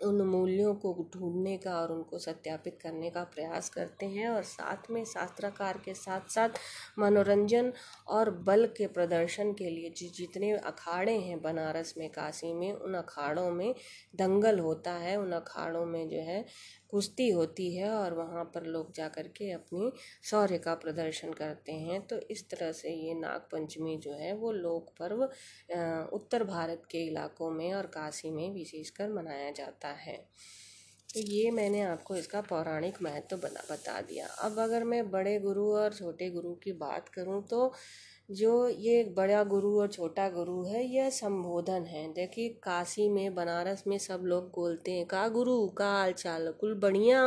उन 0.00 0.20
मूल्यों 0.22 0.74
को 0.74 0.92
ढूँढने 1.14 1.56
का 1.58 1.74
और 1.80 1.92
उनको 1.92 2.18
सत्यापित 2.18 2.78
करने 2.82 3.10
का 3.10 3.22
प्रयास 3.24 3.68
करते 3.70 4.06
हैं 4.06 4.28
और 4.28 4.42
साथ 4.44 4.90
में 4.90 5.04
शास्त्राकार 5.04 5.78
के 5.84 5.94
साथ 5.94 6.28
साथ 6.30 6.58
मनोरंजन 6.98 7.72
और 8.08 8.30
बल 8.42 8.66
के 8.76 8.86
प्रदर्शन 8.88 9.52
के 9.52 9.70
लिए 9.70 9.90
जितने 9.98 10.52
अखाड़े 10.52 11.16
हैं 11.18 11.40
बनारस 11.42 11.94
में, 11.98 12.08
काशी 12.10 12.52
में, 12.54 12.72
उन 12.72 12.94
अखाड़ों 12.94 13.50
में 13.50 13.74
दंगल 14.16 14.58
होता 14.58 14.92
है। 14.92 15.16
उन 15.16 15.32
अखाड़ों 15.32 15.84
में 15.86 16.08
जो 16.08 16.20
है 16.22 16.44
कुश्ती 16.90 17.28
होती 17.30 17.74
है 17.74 17.90
और 17.90 18.14
वहाँ 18.14 18.44
पर 18.44 18.64
लोग 18.66 18.92
जा 18.94 19.08
कर 19.08 19.28
के 19.28 19.50
अपनी 19.52 19.90
शौर्य 20.24 20.58
का 20.58 20.74
प्रदर्शन 20.74 21.32
करते 21.32 21.72
हैं। 21.72 22.00
तो 22.06 22.18
इस 22.30 22.48
तरह 22.50 22.72
से 22.72 22.90
ये 22.90 23.14
नाग 23.14 23.40
पंचमी 23.52 23.96
जो 23.96 24.12
है 24.14 24.32
वो 24.36 24.52
लोक 24.52 24.88
पर्व 25.00 25.22
उत्तर 26.14 26.44
भारत 26.44 26.82
के 26.90 27.06
इलाकों 27.06 27.50
में 27.50 27.72
और 27.74 27.86
काशी 27.88 28.30
में 28.30 28.50
विशेषकर 28.54 29.12
मनाया 29.12 29.50
जाता 29.52 29.88
है 29.88 29.89
तो 31.14 31.20
ये 31.20 31.50
मैंने 31.50 31.80
आपको 31.82 32.16
इसका 32.16 32.40
पौराणिक 32.40 33.02
महत्व 33.02 33.36
बता 33.36 33.62
बता 33.70 34.00
दिया। 34.00 34.26
अब 34.26 34.58
अगर 34.58 34.84
मैं 34.84 35.10
बड़े 35.10 35.38
गुरु 35.40 35.72
और 35.74 35.94
छोटे 35.94 36.30
गुरु 36.30 36.54
की 36.54 36.72
बात 36.72 37.08
करूँ 37.08 37.42
तो 37.48 37.72
जो 38.30 38.68
ये 38.68 39.02
बड़ा 39.16 39.42
गुरु 39.44 39.80
और 39.80 39.88
छोटा 39.88 40.28
गुरु 40.30 40.62
है, 40.64 40.84
यह 40.84 41.10
संबोधन 41.10 41.84
है। 41.84 42.12
देखिए, 42.12 42.48
काशी 42.62 43.08
में, 43.08 43.34
बनारस 43.34 43.82
में 43.86 43.98
सब 43.98 44.20
लोग 44.24 44.44
बोलते 44.56 44.92
हैं, 44.92 45.06
का 45.06 45.28
गुरु, 45.28 45.68
का 45.68 45.90
हाल 45.92 46.12
चाल, 46.12 46.52
कुल 46.52 46.74
बढ़िया। 46.74 47.22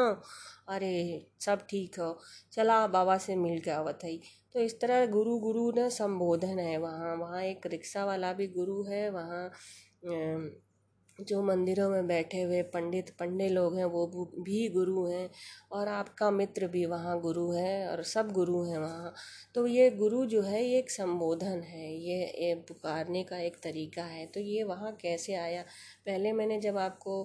अरे, 0.70 1.25
सब 1.41 1.65
ठीक 1.70 2.00
हो। 2.00 2.17
चला, 2.53 2.88
बाबा 2.88 3.17
से 3.17 3.36
मिल 3.36 3.60
के 3.60 3.72
आवत 3.72 4.00
है 4.03 4.17
तो 4.55 4.60
इस 4.60 4.79
तरह 4.82 5.05
गुरु 5.08 5.38
गुरु 5.39 5.72
न 5.77 5.89
संबोधन 5.89 6.60
है 6.60 6.77
वहाँ। 6.77 7.15
वहाँ 7.17 7.41
एक 7.43 7.67
रिक्शा 7.67 8.05
वाला 8.05 8.34
भी 8.34 8.48
गुरु 8.48 8.84
है, 8.84 9.10
वहाँ 9.10 9.50
जो 11.20 11.41
मंदिरों 11.43 11.89
में 11.89 12.08
बैठे 12.08 12.41
हुए 12.41 12.62
पंडित 12.74 13.10
पंडे 13.20 13.48
लोग 13.50 13.75
हैं, 13.77 13.86
वो 13.86 14.05
भी 14.39 14.67
गुरु 14.70 15.05
हैं 15.05 15.29
और 15.72 15.88
आपका 15.88 16.29
मित्र 16.32 16.67
भी 16.67 16.86
वहाँ 16.86 17.20
गुरु 17.22 17.50
है 17.51 17.88
और 17.89 18.03
सब 18.05 18.32
गुरु 18.32 18.63
हैं 18.63 18.77
वहाँ। 18.79 19.13
तो 19.55 19.65
ये 19.67 19.89
गुरु 19.91 20.25
जो 20.25 20.41
है, 20.41 20.63
ये 20.63 20.79
एक 20.79 20.91
संबोधन 20.91 21.62
है, 21.63 21.93
ये 21.93 22.53
पुकारने 22.67 23.24
का 23.24 23.38
एक 23.39 23.58
तरीका 23.63 24.03
है। 24.03 24.25
तो 24.25 24.39
ये 24.39 24.63
वहाँ 24.63 24.91
कैसे 25.01 25.36
आया? 25.36 25.62
पहले 26.05 26.32
मैंने 26.34 26.60
जब 26.62 26.77
आपको 26.77 27.24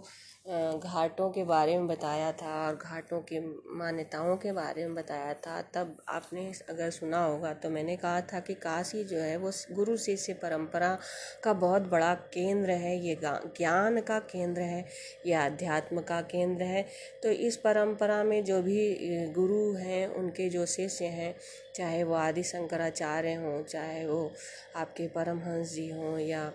घाटों 0.48 1.30
के 1.30 1.44
बारे 1.44 1.76
में 1.78 1.86
बताया 1.86 2.30
था 2.32 2.52
और 2.66 2.76
घाटों 2.76 3.20
के 3.22 3.40
मान्यताओं 3.78 4.36
के 4.36 4.52
बारे 4.52 4.86
में 4.86 4.94
बताया 4.94 5.32
था, 5.36 5.60
तब 5.74 5.96
आपने 6.08 6.46
अगर 6.70 6.90
सुना 6.90 7.24
होगा 7.24 7.52
तो 7.54 7.70
मैंने 7.70 7.96
कहा 7.96 8.20
था 8.22 8.40
कि 8.40 8.54
काशी 8.56 9.04
जो 9.04 9.18
है, 9.18 9.36
वो 9.36 9.50
गुरु 9.72 9.96
शिष्य 9.98 10.32
परंपरा 10.34 10.96
का 11.44 11.52
बहुत 11.54 11.88
बड़ा 11.88 12.14
केंद्र 12.34 12.70
है, 12.72 12.96
ये 12.98 13.18
ज्ञान 13.22 13.87
का 14.00 14.18
केंद्र 14.20 14.62
है, 14.62 14.84
या 15.26 15.44
अध्यात्म 15.46 16.00
का 16.00 16.20
केंद्र 16.22 16.64
है 16.64 16.84
तो 17.22 17.30
इस 17.30 17.56
परंपरा 17.56 18.22
में 18.24 18.44
जो 18.44 18.60
भी 18.62 19.26
गुरु 19.34 19.72
हैं, 19.74 20.06
उनके 20.08 20.48
जो 20.48 20.66
शिष्य 20.66 21.04
हैं, 21.04 21.34
चाहे 21.74 22.02
वो 22.02 22.14
आदि 22.14 22.42
शंकराचार्य 22.42 23.34
हों, 23.34 23.62
चाहे 23.64 24.06
वो 24.06 24.32
आपके 24.76 25.08
परमहंस 25.08 25.72
जी 25.72 25.88
हों, 25.90 26.18
या 26.18 26.52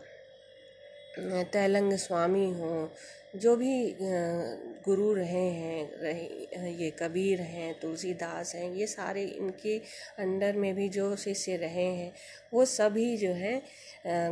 तैलंग 1.54 1.94
स्वामी 1.94 2.50
हों 2.52 2.88
जो 3.34 3.56
भी 3.56 3.96
गुरु 4.86 5.14
रहे 5.14 5.48
हैं, 5.50 5.90
रहे 6.02 6.72
ये 6.74 6.90
कबीर 7.00 7.42
हैं, 7.42 7.74
तुलसीदास 7.80 8.54
हैं, 8.56 8.74
ये 8.76 8.88
सारे 8.88 9.24
इनके 9.24 9.78
अंडर 10.20 10.56
में 10.56 10.74
भी 10.76 10.88
जो 10.90 11.16
शिष्य 11.16 11.56
रहे 11.56 11.86
हैं, 11.86 12.12
वो 12.54 12.66
सभी 12.66 13.16
जो 13.18 13.32
है 13.34 13.62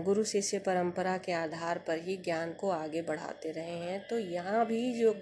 गुरु 0.04 0.24
शिष्य 0.24 0.60
परंपरा 0.60 1.18
के 1.18 1.32
आधार 1.32 1.82
पर 1.88 2.00
ही 2.00 2.18
ज्ञान 2.18 2.54
को 2.54 2.70
आगे 2.70 3.02
बढ़ाते 3.02 3.52
रहे 3.52 3.78
हैं। 3.80 4.00
तो 4.08 4.20
यहाँ 4.20 4.66
भी 4.66 4.94
जो 4.94 5.16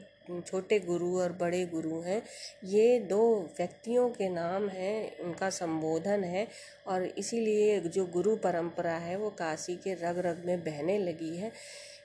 छोटे 0.48 0.80
गुरु 0.80 1.18
और 1.20 1.32
बड़े 1.32 1.66
गुरु 1.66 2.00
हैं, 2.02 2.22
ये 2.66 3.00
दो 3.00 3.22
व्यक्तियों 3.58 4.10
के 4.10 4.30
नाम 4.30 4.68
हैं, 4.70 5.18
उनका 5.20 5.50
संबोधन 5.50 6.24
है 6.24 6.48
और 6.88 7.06
इसीलिए 7.18 7.80
जो 7.80 8.06
गुरु 8.06 8.36
परंपरा 8.36 8.98
है, 8.98 9.16
वो 9.16 9.30
काशी 9.30 9.76
के 9.76 9.94
रग 9.94 10.20
रग 10.26 10.44
में 10.46 10.64
बहने 10.64 10.98
लगी 10.98 11.36
है। 11.38 11.52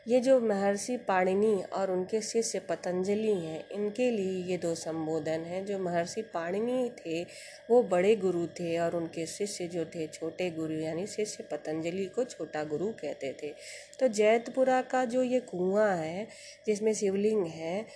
ये 0.06 0.18
जो 0.20 0.38
महर्षि 0.40 0.96
पाणिनि 0.96 1.62
और 1.72 1.90
उनके 1.90 2.20
शिष्य 2.20 2.58
पतंजलि 2.58 3.32
हैं, 3.34 3.64
इनके 3.72 4.10
लिए 4.10 4.42
ये 4.44 4.56
दो 4.58 4.74
संबोधन 4.74 5.44
हैं। 5.44 5.64
जो 5.66 5.78
महर्षि 5.78 6.22
पाणिनि 6.34 6.90
थे, 6.98 7.22
वो 7.70 7.82
बड़े 7.82 8.14
गुरु 8.16 8.46
थे 8.60 8.76
और 8.78 8.96
उनके 8.96 9.26
शिष्य 9.26 9.66
जो 9.66 9.84
थे, 9.84 10.06
छोटे 10.06 10.50
गुरु 10.50 10.74
यानी 10.74 11.06
शिष्य 11.06 11.44
पतंजलि 11.52 12.04
को 12.06 12.24
छोटा 12.24 12.64
गुरु 12.64 12.86
कहते 13.00 13.32
थे। 13.42 13.52
तो 14.00 14.08
जैतपुरा 14.08 14.80
का 14.82 15.04
जो 15.04 15.22
ये 15.22 15.40
कुआँ 15.40 15.94
है, 15.96 16.26
जिसमें 16.66 16.92
शिवलिंग 16.94 17.46
है 17.46 17.86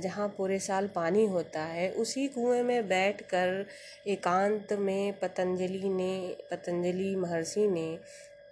जहाँ 0.00 0.28
पूरे 0.28 0.58
साल 0.58 0.86
पानी 0.88 1.24
होता 1.26 1.62
है, 1.62 1.90
उसी 1.92 2.26
कुएँ 2.28 2.62
में 2.62 2.88
बैठ 2.88 3.22
कर 3.22 3.64
एकांत 4.06 4.72
में 4.72 5.12
पतंजलि 5.20 5.88
ने, 5.88 6.36
पतंजलि 6.50 7.14
महर्षि 7.16 7.66
ने 7.68 7.98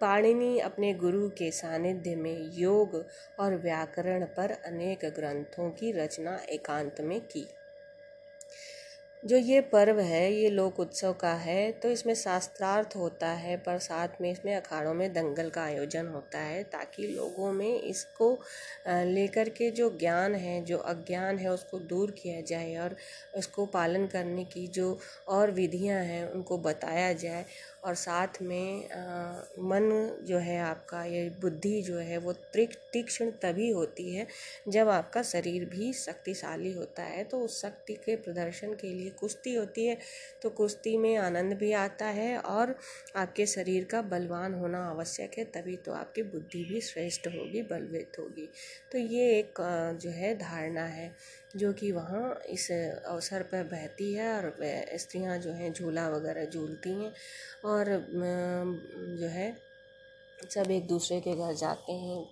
पाणिनि 0.01 0.59
अपने 0.59 0.93
गुरु 0.93 1.29
के 1.29 1.51
सानिध्य 1.51 2.15
में 2.15 2.49
योग 2.53 2.95
और 3.39 3.55
व्याकरण 3.55 4.25
पर 4.25 4.51
अनेक 4.65 5.05
ग्रंथों 5.05 5.69
की 5.69 5.91
रचना 5.91 6.35
एकांत 6.49 7.01
में 7.01 7.19
की। 7.21 7.47
जो 9.23 9.37
ये 9.37 9.59
पर्व 9.63 9.99
है, 9.99 10.33
ये 10.33 10.49
लोक 10.49 10.79
उत्सव 10.79 11.11
का 11.13 11.33
है 11.33 11.71
तो 11.73 11.89
इसमें 11.89 12.13
शास्त्रार्थ 12.15 12.95
होता 12.95 13.27
है, 13.31 13.57
पर 13.57 13.77
साथ 13.79 14.21
में 14.21 14.29
इसमें 14.31 14.55
अखाड़ों 14.55 14.93
में 14.93 15.11
दंगल 15.13 15.49
का 15.49 15.63
आयोजन 15.63 16.07
होता 16.07 16.39
है, 16.39 16.63
ताकि 16.65 17.07
लोगों 17.07 17.51
में 17.53 17.81
इसको 17.81 18.31
लेकर 18.87 19.49
के 19.49 19.69
जो 19.71 19.89
ज्ञान 19.99 20.35
है, 20.35 20.63
जो 20.63 20.77
अज्ञान 20.77 21.39
है, 21.39 21.51
उसको 21.51 21.79
दूर 21.81 22.11
किया 22.13 22.41
जाए 22.47 22.75
और 22.77 22.95
उसको 23.37 23.65
पालन 23.67 24.07
करने 24.07 24.43
की 24.45 24.67
जो 24.69 24.97
और 25.29 25.51
विधियाँ 25.51 25.99
हैं, 26.01 26.25
उनको 26.31 26.57
बताया 26.59 27.13
जाए। 27.15 27.45
और 27.85 27.95
साथ 27.95 28.41
में 28.41 28.83
मन 29.61 30.17
जो 30.23 30.37
है 30.39 30.59
आपका, 30.61 31.03
ये 31.05 31.29
बुद्धि 31.41 31.81
जो 31.81 31.97
है, 31.97 32.17
वो 32.17 32.33
तीक्ष्ण 32.53 33.29
तभी 33.41 33.69
होती 33.71 34.13
है, 34.15 34.27
जब 34.69 34.89
आपका 34.89 35.21
शरीर 35.23 35.65
भी 35.67 35.91
शक्तिशाली 35.95 36.73
होता 36.73 37.03
है 37.03 37.23
तो 37.23 37.39
उस 37.39 37.61
शक्ति 37.61 37.93
के 38.05 38.15
प्रदर्शन 38.17 38.73
के 38.73 38.87
लिए 38.89 39.09
कुश्ती 39.11 39.53
होती 39.55 39.85
है 39.85 39.97
तो 40.43 40.49
कुश्ती 40.51 40.95
में 40.97 41.15
आनंद 41.17 41.53
भी 41.53 41.71
आता 41.73 42.05
है 42.07 42.37
और 42.37 42.75
आपके 43.15 43.45
शरीर 43.47 43.83
का 43.83 44.01
बलवान 44.03 44.53
होना 44.53 44.83
आवश्यक 44.89 45.37
है, 45.37 45.43
तभी 45.45 45.75
तो 45.77 45.93
आपकी 45.93 46.23
बुद्धि 46.23 46.63
भी 46.63 46.81
श्रेष्ठ 46.81 47.27
होगी, 47.27 47.61
बलवित 47.63 48.19
होगी। 48.19 48.47
तो 48.91 48.97
ये 48.97 49.29
एक 49.31 49.61
जो 50.01 50.09
है 50.11 50.35
धारणा 50.37 50.83
है, 50.83 51.11
जो 51.55 51.71
कि 51.73 51.91
वहाँ 51.91 52.39
इस 52.49 52.69
अवसर 52.71 53.43
पर 53.43 53.63
बहती 53.65 54.13
है 54.13 54.31
और 54.33 54.53
स्त्रियाँ 54.99 55.37
जो 55.39 55.51
हैं 55.51 55.71
झूला 55.73 56.07
वगैरह 56.09 56.45
झूलती 56.45 56.89
हैं 56.93 57.11
और 57.65 57.85
जो 59.19 59.27
है 59.29 59.51
सब 60.49 60.71
एक 60.71 60.87
दूसरे 60.87 61.19
के 61.21 61.35
घर 61.35 61.53
जाते 61.55 61.93
हैं, 61.93 62.23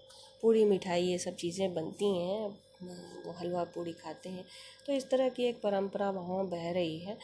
पूरी 0.42 0.64
मिठाई 0.66 1.02
ये 1.02 1.18
सब 1.18 1.36
चीज़ें 1.36 1.74
बनती 1.74 2.18
हैं। 2.18 2.69
हलवा 2.82 3.64
पूड़ी 3.66 3.94
खाते 3.94 4.30
हैं। 4.30 4.46
तो 4.86 4.94
इस 4.94 5.10
तरह 5.10 5.30
की 5.30 5.44
एक 5.46 5.62
परंपरा 5.62 6.10
वहाँ 6.12 6.46
बह 6.50 6.72
रही 6.72 7.00
है, 7.00 7.18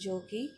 जो 0.00 0.18
कि 0.30 0.48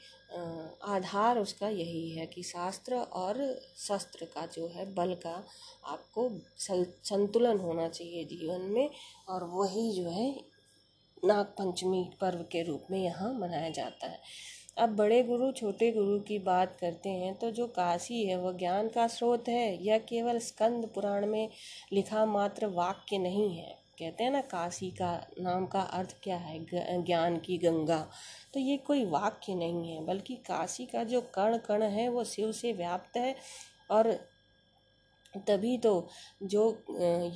आधार 0.86 1.38
उसका 1.38 1.68
यही 1.68 2.10
है 2.10 2.26
कि 2.26 2.42
शास्त्र 2.44 2.94
और 2.94 3.38
शस्त्र 3.78 4.24
का 4.26 4.46
जो 4.46 4.68
है 4.68 4.84
बल 4.94 5.14
का 5.16 5.34
आपको 5.84 6.28
संतुलन 6.58 7.60
होना 7.60 7.88
चाहिए 7.88 8.24
जीवन 8.26 8.60
में, 8.70 8.90
और 9.28 9.44
वही 9.50 9.90
जो 9.92 10.08
है 10.10 10.30
नाग 11.22 11.44
पंचमी 11.58 12.04
पर्व 12.20 12.42
के 12.52 12.62
रूप 12.62 12.86
में 12.90 12.98
यहाँ 12.98 13.32
मनाया 13.32 13.70
जाता 13.70 14.06
है। 14.06 14.18
अब 14.78 14.96
बड़े 14.96 15.22
गुरु, 15.22 15.50
छोटे 15.52 15.90
गुरु 15.92 16.18
की 16.20 16.38
बात 16.40 16.76
करते 16.80 17.08
हैं 17.10 17.34
तो 17.34 17.50
जो 17.50 17.66
काशी 17.68 18.24
है 18.24 18.36
वह 18.36 18.52
ज्ञान 18.54 18.88
का 18.88 19.06
स्रोत 19.08 19.48
है, 19.48 19.84
यह 19.84 19.98
केवल 20.00 20.38
स्कंद 20.40 20.86
पुराण 20.94 21.26
में 21.26 21.48
लिखा 21.92 22.24
मात्र 22.26 22.66
वाक्य 22.72 23.18
नहीं 23.18 23.56
है। 23.56 23.83
कहते 23.98 24.24
हैं 24.24 24.30
ना, 24.30 24.40
काशी 24.40 24.90
का 24.90 25.12
नाम 25.40 25.66
का 25.66 25.80
अर्थ 25.80 26.16
क्या 26.22 26.36
है? 26.36 26.58
ज्ञान 27.04 27.36
की 27.38 27.58
गंगा। 27.58 27.98
तो 28.54 28.60
ये 28.60 28.76
कोई 28.76 29.04
वाक्य 29.06 29.54
नहीं 29.54 29.90
है, 29.90 30.04
बल्कि 30.06 30.34
काशी 30.46 30.86
का 30.86 31.04
जो 31.04 31.20
कण 31.34 31.56
कण 31.58 31.82
है, 31.82 32.08
वो 32.08 32.24
शिव 32.24 32.52
से 32.52 32.72
व्याप्त 32.72 33.16
है 33.16 33.34
और 33.90 34.12
तभी 35.48 35.76
तो 35.78 35.92
जो 36.42 36.62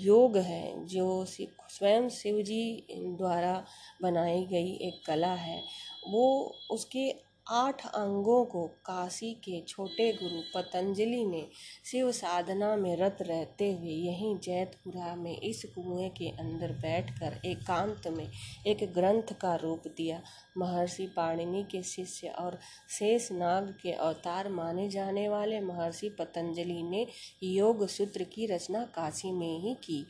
योग 0.01 0.37
है, 0.39 0.87
जो 0.87 1.25
स्वयं 1.25 2.09
शिव 2.09 2.41
जी 2.43 2.87
द्वारा 2.93 3.65
बनाई 4.03 4.45
गई 4.47 4.73
एक 4.83 5.03
कला 5.07 5.33
है, 5.37 5.63
वो 6.09 6.55
उसके 6.71 7.09
आठ 7.51 7.87
अंगों 7.87 8.45
को 8.45 8.67
काशी 8.67 9.33
के 9.35 9.61
छोटे 9.61 10.13
गुरु 10.13 10.41
पतंजलि 10.55 11.25
ने 11.25 11.47
शिव 11.85 12.11
साधना 12.13 12.77
में 12.77 12.97
रत 12.97 13.19
रहते 13.21 13.73
हुए 13.73 13.91
यहीं 13.91 14.37
जैतपुरा 14.39 15.15
में 15.17 15.41
इस 15.41 15.65
कुएँ 15.65 16.09
के 16.09 16.29
अंदर 16.29 16.73
बैठकर 16.73 17.41
एकांत 17.45 18.09
में 18.09 18.31
एक 18.67 18.93
ग्रंथ 18.95 19.33
का 19.41 19.55
रूप 19.55 19.83
दिया। 19.97 20.21
महर्षि 20.59 21.07
पाणिनि 21.07 21.63
के 21.63 21.83
शिष्य 21.83 22.29
और 22.29 22.59
शेष 22.99 23.33
नाग 23.33 23.75
के 23.83 23.93
अवतार 23.93 24.49
माने 24.49 24.89
जाने 24.89 25.29
वाले 25.29 25.61
महर्षि 25.61 26.09
पतंजलि 26.09 26.83
ने 26.83 27.07
योग 27.43 27.87
सूत्र 27.87 28.25
की 28.25 28.47
रचना 28.47 28.85
काशी 28.85 29.33
में 29.33 29.59
ही 29.59 29.75
की। 29.75 30.07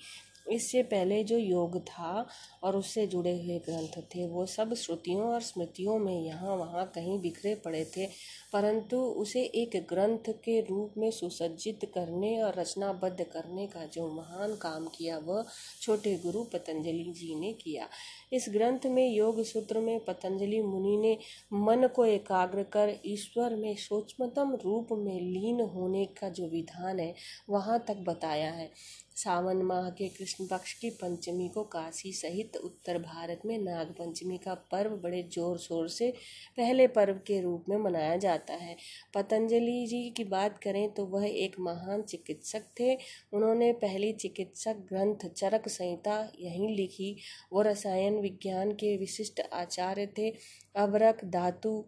इससे 0.52 0.82
पहले 0.82 1.24
जो 1.24 1.38
योग 1.38 1.78
था 1.80 2.26
और 2.62 2.76
उससे 2.76 3.06
जुड़े 3.06 3.32
हुए 3.42 3.58
ग्रंथ 3.58 4.02
थे, 4.02 4.26
वो 4.26 4.46
सब 4.46 4.74
श्रुतियों 4.74 5.24
और 5.24 5.40
स्मृतियों 5.40 5.98
में 5.98 6.20
यहाँ 6.22 6.56
वहाँ 6.56 6.92
कहीं 6.94 7.20
बिखरे 7.20 7.54
पड़े 7.54 7.84
थे। 7.96 8.06
परंतु 8.52 8.96
उसे 8.96 9.42
एक 9.42 9.86
ग्रंथ 9.90 10.32
के 10.44 10.60
रूप 10.60 10.94
में 10.98 11.10
सुसज्जित 11.10 11.90
करने 11.94 12.42
और 12.42 12.54
रचनाबद्ध 12.54 13.24
करने 13.24 13.66
का 13.66 13.84
जो 13.84 14.08
महान 14.12 14.54
काम 14.54 14.86
किया, 14.86 15.18
वह 15.18 15.44
छोटे 15.82 16.16
गुरु 16.16 16.44
पतंजलि 16.44 17.12
जी 17.16 17.34
ने 17.34 17.52
किया। 17.52 17.88
इस 18.32 18.46
ग्रंथ 18.48 18.86
में 18.86 19.08
योग 19.08 19.42
सूत्र 19.42 19.78
में 19.78 20.04
पतंजलि 20.04 20.62
मुनि 20.62 20.96
ने 20.96 21.18
मन 21.52 21.86
को 21.86 22.04
एकाग्र 22.04 22.62
कर, 22.62 22.94
ईश्वर 23.06 23.56
में 23.56 23.76
सूक्ष्मतम 23.76 24.54
रूप 24.64 24.88
में 24.92 25.20
लीन 25.20 25.60
होने 25.60 26.04
का 26.04 26.28
जो 26.28 26.48
विधान 26.48 27.00
है, 27.00 27.14
वहाँ 27.50 27.84
तक 27.88 27.96
बताया 27.96 28.50
है। 28.50 28.70
सावन 29.18 29.62
माह 29.62 29.88
के 29.90 30.08
कृष्ण 30.08 30.46
पक्ष 30.46 30.72
की 30.72 30.90
पंचमी 30.92 31.48
को 31.48 31.62
काशी 31.66 32.12
सहित 32.12 32.56
उत्तर 32.58 32.98
भारत 33.00 33.40
में 33.46 33.56
नाग 33.58 33.86
पंचमी 33.98 34.38
का 34.38 34.54
पर्व 34.72 34.96
बड़े 34.98 35.22
ज़ोर 35.32 35.58
शोर 35.58 35.88
से 35.88 36.10
पहले 36.56 36.86
पर्व 36.88 37.20
के 37.26 37.40
रूप 37.42 37.64
में 37.68 37.76
मनाया 37.78 38.16
जाता 38.18 38.54
है। 38.54 38.76
पतंजलि 39.14 39.86
जी 39.86 40.08
की 40.16 40.24
बात 40.26 40.58
करें 40.58 40.88
तो 40.94 41.06
वह 41.06 41.26
एक 41.26 41.56
महान 41.60 42.02
चिकित्सक 42.04 42.64
थे। 42.80 42.94
उन्होंने 43.32 43.72
पहली 43.82 44.12
चिकित्सक 44.14 44.86
ग्रंथ 44.88 45.28
चरक 45.28 45.68
संहिता 45.68 46.16
यहीं 46.40 46.74
लिखी 46.76 47.14
वो 47.52 47.62
रसायन 47.62 48.20
विज्ञान 48.20 48.72
के 48.74 48.96
विशिष्ट 48.96 49.40
आचार्य 49.54 50.06
थे। 50.18 50.32
अवरक 50.76 51.24
धातु 51.26 51.84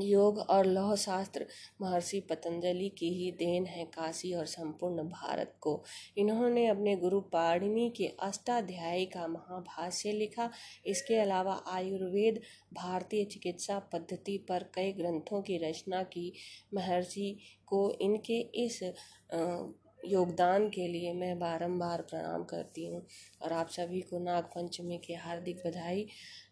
योग 0.00 0.38
और 0.38 0.66
लौह 0.66 0.94
शास्त्र 0.96 1.46
महर्षि 1.82 2.20
पतंजलि 2.20 2.88
की 2.88 3.08
ही 3.14 3.30
देन 3.32 3.66
है 3.66 3.84
काशी 3.84 4.32
और 4.34 4.46
संपूर्ण 4.46 5.02
भारत 5.02 5.54
को। 5.60 5.82
इन्होंने 6.18 6.66
अपने 6.66 6.96
गुरु 6.96 7.20
पाणिनी 7.20 7.88
के 7.90 8.06
अष्टाध्यायी 8.22 9.06
का 9.06 9.26
महाभाष्य 9.26 10.12
लिखा। 10.12 10.50
इसके 10.86 11.16
अलावा 11.16 11.62
आयुर्वेद, 11.68 12.40
भारतीय 12.74 13.24
चिकित्सा 13.24 13.78
पद्धति 13.78 14.38
पर 14.48 14.70
कई 14.74 14.92
ग्रंथों 14.92 15.42
की 15.42 15.58
रचना 15.58 16.02
की। 16.02 16.32
महर्षि 16.74 17.36
को 17.66 17.90
इनके 18.00 18.38
इस 18.64 18.82
योगदान 20.04 20.68
के 20.68 20.86
लिए 20.88 21.12
मैं 21.12 21.38
बारंबार 21.38 22.02
प्रणाम 22.02 22.44
करती 22.44 22.86
हूँ। 22.86 23.06
और 23.42 23.52
आप 23.52 23.68
सभी 23.68 24.00
को 24.00 24.18
नाग 24.18 24.44
पंचमी 24.44 24.98
की 24.98 25.14
हार्दिक 25.14 25.62
बधाई। 25.66 26.06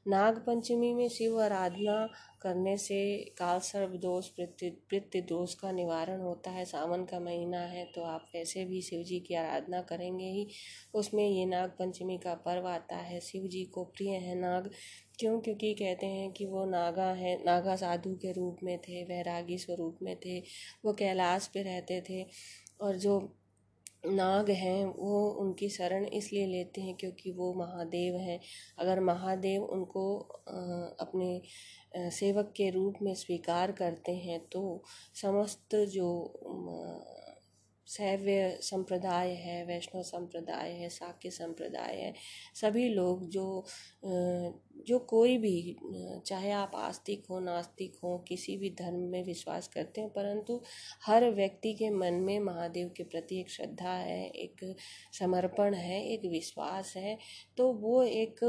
नाग 0.09 0.39
पंचमी 0.39 0.93
में 0.95 1.09
शिव 1.09 1.41
आराधना 1.43 2.09
करने 2.43 2.77
से 2.77 3.01
काल 3.39 3.59
सर्व 3.61 3.97
दोष, 3.97 4.29
प्रत्य 4.41 5.21
दोष 5.21 5.55
का 5.55 5.73
निवारण 5.73 6.21
होता 6.21 6.51
है। 6.51 6.65
सावन 6.65 7.05
का 7.05 7.21
महीना 7.21 7.61
है 7.61 7.85
तो 7.85 8.03
आप 8.03 8.31
वैसे 8.35 8.65
भी 8.65 8.81
शिव 8.83 9.03
जी 9.03 9.21
की 9.21 9.35
आराधना 9.35 9.81
करेंगे 9.81 10.25
ही। 10.25 10.47
उसमें 10.95 11.29
ये 11.29 11.45
नाग 11.47 11.71
पंचमी 11.71 12.19
का 12.19 12.35
पर्व 12.35 12.67
आता 12.67 12.97
है। 12.97 13.21
शिव 13.21 13.47
जी 13.47 13.65
को 13.65 13.85
प्रिय 13.85 14.11
है 14.11 14.35
नाग। 14.35 14.71
क्यों? 15.19 15.41
क्योंकि 15.41 15.75
कहते 15.75 16.07
हैं 16.07 16.31
कि 16.33 16.47
वो 16.47 16.65
नागा 16.65 17.11
हैं, 17.13 17.45
नागा 17.45 17.77
साधु 17.77 18.15
के 18.15 18.33
रूप 18.33 18.57
में 18.63 18.79
थे, 18.79 19.03
वैरागी 19.05 19.59
स्वरूप 19.59 19.99
में 20.03 20.17
थे, 20.27 20.39
वो 20.85 20.93
कैलाश 20.93 21.47
पे 21.55 21.63
रहते 21.63 22.01
थे। 22.11 22.27
और 22.81 22.97
जो 22.97 23.19
नाग 24.05 24.51
हैं, 24.51 24.85
वो 24.87 25.29
उनकी 25.41 25.69
शरण 25.71 26.05
इसलिए 26.07 26.47
लेते 26.47 26.81
हैं 26.81 26.95
क्योंकि 26.97 27.33
वो 27.33 27.53
महादेव 27.55 28.17
हैं। 28.19 28.39
अगर 28.79 29.01
महादेव 29.03 29.65
उनको 29.65 30.05
अपने 31.01 32.11
सेवक 32.13 32.53
के 32.57 32.71
रूप 32.71 32.95
में 33.03 33.15
स्वीकार 33.17 33.73
करते 33.73 34.13
हैं 34.19 34.41
तो 34.53 34.83
समस्त 35.15 35.77
जो 35.89 36.09
शैव्य 37.87 38.59
संप्रदाय 38.63 39.31
है, 39.35 39.65
वैष्णव 39.67 40.03
संप्रदाय 40.03 40.71
है 40.73 40.89
शाक्य 40.91 41.31
संप्रदाय 41.31 41.97
है, 41.97 42.13
सभी 42.55 42.89
लोग 42.89 43.25
जो 43.29 43.65
जो 44.87 44.99
कोई 45.11 45.37
भी, 45.38 45.77
चाहे 46.27 46.51
आप 46.53 46.73
आस्तिक 46.77 47.27
हो, 47.31 47.38
नास्तिक 47.40 47.97
हो, 48.05 48.16
किसी 48.29 48.57
भी 48.57 48.71
धर्म 48.79 49.01
में 49.11 49.23
विश्वास 49.25 49.69
करते 49.69 50.01
हैं, 50.01 50.11
परंतु 50.11 50.61
हर 51.07 51.29
व्यक्ति 51.33 51.73
के 51.75 51.90
मन 51.90 52.14
में 52.23 52.38
महादेव 52.40 52.90
के 52.97 53.03
प्रति 53.05 53.40
एक 53.40 53.51
श्रद्धा 53.51 53.90
है, 53.90 54.27
एक 54.27 54.64
समर्पण 55.19 55.75
है, 55.75 56.03
एक 56.05 56.25
विश्वास 56.31 56.93
है 56.97 57.16
तो 57.57 57.73
वो 57.75 58.03
एक 58.03 58.45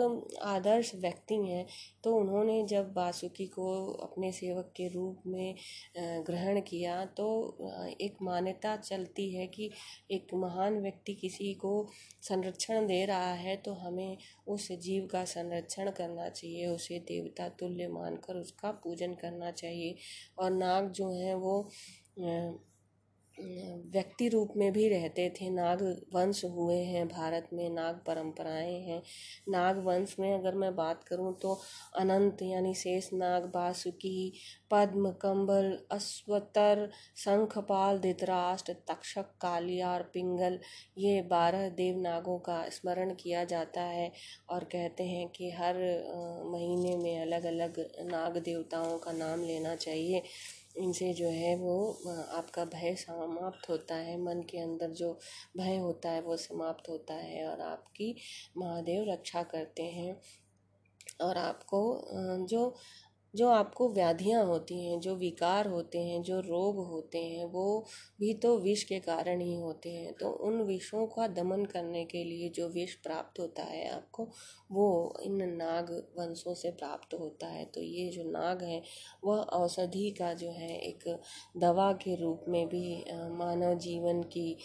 आदर्श 0.45 0.91
व्यक्ति 0.95 1.35
हैं। 1.47 1.65
तो 2.03 2.15
उन्होंने 2.15 2.63
जब 2.67 2.93
वासुकी 2.97 3.45
को 3.47 3.71
अपने 4.03 4.31
सेवक 4.31 4.71
के 4.75 4.87
रूप 4.87 5.23
में 5.27 5.55
ग्रहण 6.27 6.59
किया 6.61 7.03
तो 7.17 7.27
एक 8.01 8.17
मान्यता 8.21 8.75
चलती 8.77 9.29
है 9.35 9.45
कि 9.47 9.69
एक 10.11 10.33
महान 10.35 10.79
व्यक्ति 10.81 11.13
किसी 11.15 11.53
को 11.55 11.71
संरक्षण 12.21 12.87
दे 12.87 13.03
रहा 13.05 13.33
है 13.35 13.55
तो 13.57 13.73
हमें 13.75 14.17
उस 14.47 14.71
जीव 14.81 15.07
का 15.11 15.23
संरक्षण 15.25 15.89
करना 15.91 16.20
चाहिए 16.29 16.67
उसे 16.67 16.99
देवता 16.99 17.49
तुल्य 17.49 17.87
मानकर 17.87 18.35
उसका 18.35 18.71
पूजन 18.71 19.13
करना 19.13 19.51
चाहिए। 19.51 19.95
और 20.37 20.51
नाग 20.51 20.89
जो 20.91 21.11
है 21.11 21.35
वो 21.35 21.69
व्यक्ति 23.91 24.27
रूप 24.29 24.53
में 24.57 24.71
भी 24.73 24.87
रहते 24.89 25.29
थे। 25.31 25.49
नाग 25.49 25.81
वंश 26.13 26.43
हुए 26.45 26.77
हैं 26.77 27.07
भारत 27.07 27.49
में, 27.53 27.69
नाग 27.69 28.01
परंपराएँ 28.07 28.79
हैं। 28.81 29.01
नाग 29.49 29.83
वंश 29.85 30.15
में 30.19 30.33
अगर 30.33 30.55
मैं 30.55 30.75
बात 30.75 31.03
करूँ 31.03 31.33
तो 31.41 31.59
अनंत 31.99 32.41
यानी 32.41 32.73
शेष 32.73 33.09
नाग, 33.13 33.45
बासुकी, 33.45 34.33
पद्म, 34.71 35.11
कंबल 35.21 35.77
अश्वतर 35.91 36.89
शंखपाल, 37.17 37.99
धृतराष्ट्र, 37.99 38.73
तक्षक 38.87 39.31
कालिया 39.41 39.91
और 39.93 40.01
पिंगल, 40.13 40.59
ये 40.97 41.21
बारह 41.21 41.67
देव 41.71 41.99
नागों 41.99 42.37
का 42.39 42.63
स्मरण 42.69 43.13
किया 43.13 43.43
जाता 43.45 43.81
है 43.81 44.11
और 44.49 44.63
कहते 44.63 45.03
हैं 45.03 45.27
कि 45.29 45.51
हर 45.51 45.75
महीने 46.45 46.95
में 46.97 47.21
अलग 47.21 47.45
अलग 47.45 47.79
नाग 48.11 48.37
देवताओं 48.37 48.97
का 48.97 49.11
नाम 49.11 49.43
लेना 49.43 49.75
चाहिए। 49.75 50.23
इनसे 50.75 51.13
जो 51.13 51.27
है 51.31 51.55
वो 51.57 51.75
आपका 52.33 52.65
भय 52.67 52.95
समाप्त 52.97 53.69
होता 53.69 53.95
है। 53.97 54.17
मन 54.21 54.41
के 54.49 54.57
अंदर 54.59 54.91
जो 54.95 55.11
भय 55.57 55.77
होता 55.77 56.11
है 56.11 56.21
वो 56.21 56.37
समाप्त 56.39 56.89
होता 56.89 57.13
है 57.15 57.45
और 57.47 57.61
आपकी 57.63 58.15
महादेव 58.57 59.05
रक्षा 59.09 59.43
करते 59.45 59.83
हैं। 59.91 60.15
और 61.21 61.37
आपको 61.37 61.81
जो 62.47 62.63
जो 63.35 63.49
आपको 63.49 63.89
व्याधियाँ 63.89 64.43
होती 64.45 64.85
हैं, 64.85 64.99
जो 64.99 65.15
विकार 65.15 65.67
होते 65.67 65.99
हैं, 65.99 66.21
जो 66.21 66.39
रोग 66.39 66.77
होते 66.87 67.17
हैं, 67.17 67.45
वो 67.45 67.85
भी 68.19 68.33
तो 68.33 68.57
विष 68.59 68.83
के 68.83 68.99
कारण 68.99 69.41
ही 69.41 69.53
होते 69.55 69.89
हैं। 69.89 70.13
तो 70.13 70.29
उन 70.29 70.61
विषों 70.61 71.05
का 71.07 71.27
दमन 71.27 71.65
करने 71.65 72.03
के 72.05 72.23
लिए 72.23 72.49
जो 72.49 72.67
विष 72.69 72.93
प्राप्त 72.95 73.39
होता 73.39 73.63
है 73.63 73.87
आपको, 73.89 74.27
वो 74.71 75.13
इन 75.23 75.43
नाग 75.53 75.91
वंशों 76.19 76.53
से 76.53 76.71
प्राप्त 76.71 77.13
होता 77.13 77.47
है। 77.47 77.65
तो 77.65 77.81
ये 77.81 78.09
जो 78.09 78.23
नाग 78.23 78.63
हैं, 78.63 78.81
वह 79.23 79.37
औषधि 79.37 80.09
का 80.11 80.33
जो 80.33 80.51
है 80.51 80.77
एक 80.79 81.03
दवा 81.57 81.91
के 81.93 82.15
रूप 82.15 82.45
में 82.49 82.67
भी 82.67 83.03
मानव 83.11 83.73
जीवन 83.77 84.21
की 84.23 84.57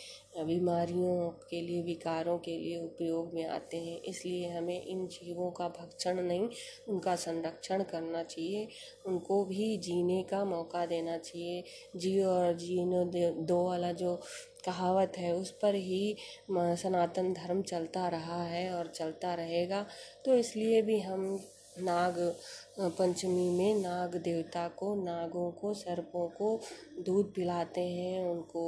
बीमारियों 0.44 1.31
के 1.51 1.61
लिए, 1.61 1.83
विकारों 1.83 2.38
के 2.38 2.57
लिए 2.59 2.79
उपयोग 2.79 3.35
में 3.35 3.44
आते 3.46 3.77
हैं। 3.77 4.03
इसलिए 4.03 4.49
हमें 4.49 4.87
इन 4.87 5.07
जीवों 5.07 5.51
का 5.51 5.68
भक्षण 5.68 6.20
नहीं, 6.22 6.49
उनका 6.88 7.16
संरक्षण 7.16 7.83
करना 7.83 8.22
चाहिए। 8.22 8.68
उनको 9.07 9.44
भी 9.44 9.77
जीने 9.79 10.22
का 10.22 10.44
मौका 10.44 10.87
देना 10.87 11.18
चाहिए। 11.18 11.64
जियो 11.96 12.29
और 12.29 12.55
जीनो 12.55 13.05
दो 13.42 13.64
वाला 13.66 13.92
जो 13.92 14.20
कहावत 14.64 15.12
है, 15.18 15.35
उस 15.35 15.51
पर 15.51 15.75
ही 15.75 16.16
सनातन 16.51 17.33
धर्म 17.33 17.62
चलता 17.62 18.09
रहा 18.09 18.42
है 18.44 18.70
और 18.70 18.87
चलता 18.87 19.35
रहेगा। 19.35 19.87
तो 20.25 20.35
इसलिए 20.35 20.83
भी 20.83 21.01
हम 21.01 21.40
नाग 21.79 22.37
पंचमी 22.78 23.48
में 23.50 23.74
नाग 23.74 24.14
देवता 24.16 24.66
को, 24.68 24.94
नागों 24.94 25.50
को, 25.50 25.72
सर्पों 25.74 26.26
को 26.28 26.60
दूध 27.00 27.32
पिलाते 27.34 27.80
हैं। 27.80 28.24
उनको 28.24 28.64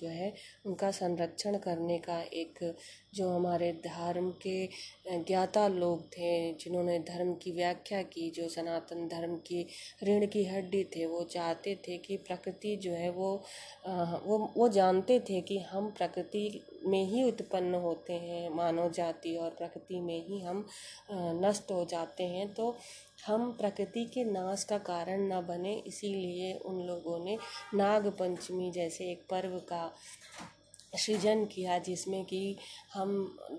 जो 0.00 0.08
है, 0.08 0.32
उनका 0.66 0.90
संरक्षण 0.90 1.56
करने 1.58 1.98
का 1.98 2.20
एक, 2.22 2.58
जो 3.14 3.28
हमारे 3.30 3.72
धर्म 3.86 4.30
के 4.46 4.66
ज्ञाता 5.18 5.66
लोग 5.68 6.06
थे, 6.08 6.30
जिन्होंने 6.54 6.98
धर्म 7.08 7.34
की 7.34 7.52
व्याख्या 7.52 8.02
की, 8.02 8.30
जो 8.30 8.48
सनातन 8.48 9.06
धर्म 9.08 9.36
की 9.46 9.66
ऋण 10.04 10.26
की 10.26 10.44
हड्डी 10.44 10.84
थे, 10.96 11.06
वो 11.06 11.22
चाहते 11.24 11.74
थे 11.88 11.98
कि 11.98 12.16
प्रकृति 12.16 12.76
जो 12.76 12.92
है 12.92 13.10
वो 13.10 13.30
वो 14.26 14.38
वो 14.56 14.68
जानते 14.68 15.18
थे 15.20 15.40
कि 15.40 15.58
हम 15.62 15.90
प्रकृति 15.90 16.60
में 16.86 17.04
ही 17.04 17.22
उत्पन्न 17.24 17.74
होते 17.74 18.12
हैं, 18.12 18.48
मानव 18.50 18.90
जाति 18.92 19.36
और 19.36 19.50
प्रकृति 19.50 20.00
में 20.00 20.26
ही 20.26 20.40
हम 20.40 20.66
नष्ट 21.44 21.70
हो 21.72 21.84
जाते 21.84 22.24
हैं। 22.24 22.52
तो 22.54 22.74
हम 23.26 23.52
प्रकृति 23.52 24.04
के 24.04 24.24
नाश 24.24 24.64
का 24.64 24.78
कारण 24.78 25.26
न 25.32 25.40
बने, 25.40 25.74
इसीलिए 25.86 26.52
उन 26.54 26.80
लोगों 26.80 27.24
ने 27.24 27.38
नाग 27.74 28.06
पंचमी 28.18 28.70
जैसे 28.70 29.10
एक 29.12 29.26
पर्व 29.30 29.58
का 29.58 29.90
सृजन 30.96 31.44
किया, 31.44 31.78
जिसमें 31.78 32.24
कि 32.24 32.56
हम 32.94 33.10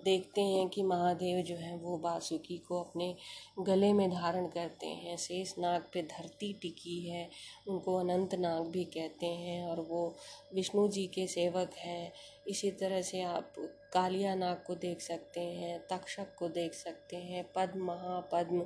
देखते 0.05 0.41
हैं 0.41 0.67
कि 0.69 0.83
महादेव 0.83 1.41
जो 1.41 1.55
है 1.55 1.75
वो 1.77 1.97
बासुकी 1.97 2.57
को 2.57 2.79
अपने 2.79 3.15
गले 3.59 3.91
में 3.93 4.09
धारण 4.11 4.47
करते 4.47 4.87
हैं। 4.87 5.15
शेष 5.17 5.53
नाग 5.59 5.81
पे 5.93 6.01
धरती 6.01 6.51
टिकी 6.53 6.99
है, 7.09 7.29
उनको 7.67 7.95
अनंत 7.95 8.35
नाग 8.35 8.67
भी 8.67 8.83
कहते 8.83 9.25
हैं 9.25 9.63
और 9.63 9.79
वो 9.79 10.15
विष्णु 10.55 10.87
जी 10.87 11.05
के 11.07 11.27
सेवक 11.27 11.75
हैं। 11.77 12.11
इसी 12.47 12.71
तरह 12.71 13.01
से 13.01 13.21
आप 13.21 13.53
कालिया 13.93 14.35
नाग 14.35 14.63
को 14.67 14.75
देख 14.75 15.01
सकते 15.01 15.41
हैं, 15.41 15.79
तक्षक 15.87 16.35
को 16.39 16.49
देख 16.49 16.73
सकते 16.73 17.17
हैं, 17.17 17.45
पद्म, 17.55 17.85
महापद्म 17.85 18.65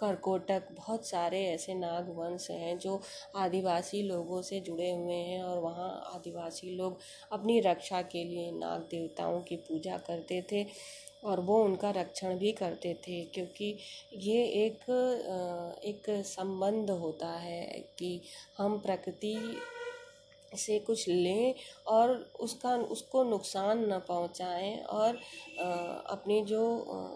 करकोटक, 0.00 0.68
बहुत 0.72 1.06
सारे 1.06 1.44
ऐसे 1.44 1.74
नाग 1.74 2.08
वंश 2.16 2.50
हैं 2.50 2.78
जो 2.78 3.00
आदिवासी 3.36 4.02
लोगों 4.02 4.40
से 4.42 4.60
जुड़े 4.60 4.90
हुए 4.90 5.14
हैं 5.14 5.42
और 5.42 5.58
वहाँ 5.58 5.90
आदिवासी 6.14 6.76
लोग 6.76 6.98
अपनी 7.32 7.60
रक्षा 7.60 8.02
के 8.02 8.24
लिए 8.24 8.50
नाग 8.52 8.88
देवताओं 8.90 9.40
की 9.40 9.56
पूजा 9.68 9.96
करते 10.06 10.42
थे 10.52 10.66
और 11.24 11.40
वो 11.40 11.62
उनका 11.64 11.90
रक्षण 11.90 12.38
भी 12.38 12.52
करते 12.52 12.94
थे 13.08 13.20
क्योंकि 13.24 13.76
ये 14.18 14.42
एक 14.64 14.90
एक 15.84 16.08
संबंध 16.26 16.90
होता 16.90 17.32
है 17.38 17.64
कि 17.98 18.20
हम 18.58 18.78
प्रकृति 18.78 19.34
से 20.52 20.78
कुछ 20.78 21.08
लें 21.08 21.54
और 21.86 22.10
उसका, 22.40 22.74
उसको 22.76 23.22
नुकसान 23.24 23.84
न 23.92 23.98
पहुंचाएँ 23.98 24.76
और 24.80 25.16
अपनी 26.10 26.40
जो 26.44 26.62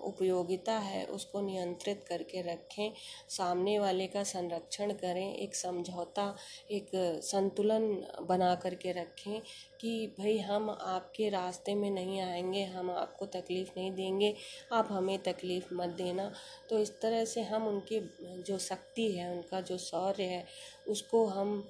उपयोगिता 0.05 0.79
है 0.79 1.05
उसको 1.07 1.40
नियंत्रित 1.40 2.05
करके 2.09 2.42
रखें। 2.42 2.92
सामने 3.29 3.79
वाले 3.79 4.07
का 4.07 4.23
संरक्षण 4.25 4.92
करें, 4.92 5.35
एक 5.35 5.55
समझौता, 5.55 6.35
एक 6.70 6.90
संतुलन 7.25 7.88
बना 8.29 8.55
करके 8.55 8.92
रखें 8.92 9.40
कि 9.81 10.14
भाई 10.18 10.38
हम 10.38 10.70
आपके 10.70 11.29
रास्ते 11.29 11.75
में 11.75 11.90
नहीं 11.90 12.20
आएँगे, 12.20 12.64
हम 12.64 12.90
आपको 12.90 13.27
तकलीफ़ 13.27 13.70
नहीं 13.77 13.92
देंगे, 13.92 14.35
आप 14.73 14.88
हमें 14.90 15.18
तकलीफ़ 15.18 15.75
मत 15.75 15.88
देना। 15.88 16.31
तो 16.70 16.79
इस 16.79 17.01
तरह 17.01 17.25
से 17.25 17.42
हम 17.42 17.66
उनकी, 17.68 18.01
जो 18.42 18.59
शक्ति 18.59 19.11
है, 19.12 19.31
उनका 19.33 19.61
जो 19.61 19.79
शौर्य 19.79 20.25
है, 20.25 20.44
उसको 20.88 21.25
हम 21.27 21.62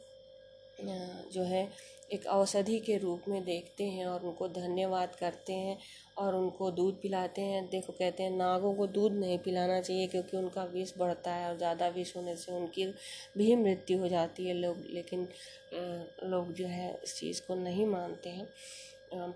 जो 0.78 1.42
है, 1.44 1.68
एक 2.12 2.26
औषधि 2.26 2.78
के 2.80 2.96
रूप 2.98 3.22
में 3.28 3.44
देखते 3.44 3.84
हैं 3.84 4.06
और 4.06 4.24
उनको 4.24 4.48
धन्यवाद 4.50 5.14
करते 5.16 5.52
हैं 5.52 5.76
और 6.16 6.34
उनको 6.34 6.70
दूध 6.70 7.00
पिलाते 7.02 7.42
हैं। 7.42 7.64
देखो, 7.70 7.92
कहते 7.92 8.22
हैं, 8.22 8.30
नागों 8.30 8.74
को 8.74 8.86
दूध 8.88 9.12
नहीं 9.14 9.38
पिलाना 9.38 9.80
चाहिए 9.80 10.06
क्योंकि 10.06 10.36
उनका 10.36 10.64
विष 10.74 10.92
बढ़ता 10.98 11.34
है 11.34 11.48
और 11.48 11.56
ज़्यादा 11.58 11.88
विष 11.88 12.14
होने 12.16 12.36
से 12.36 12.52
उनकी 12.52 12.86
भी 13.38 13.54
मृत्यु 13.56 13.98
हो 13.98 14.08
जाती 14.08 14.46
है 14.46 14.54
लोग। 14.54 14.84
लेकिन 14.90 15.28
लोग 16.24 16.52
जो 16.52 16.66
है, 16.66 16.92
इस 17.04 17.16
चीज़ 17.16 17.40
को 17.46 17.54
नहीं 17.54 17.86
मानते 17.86 18.30
हैं। 18.30 18.48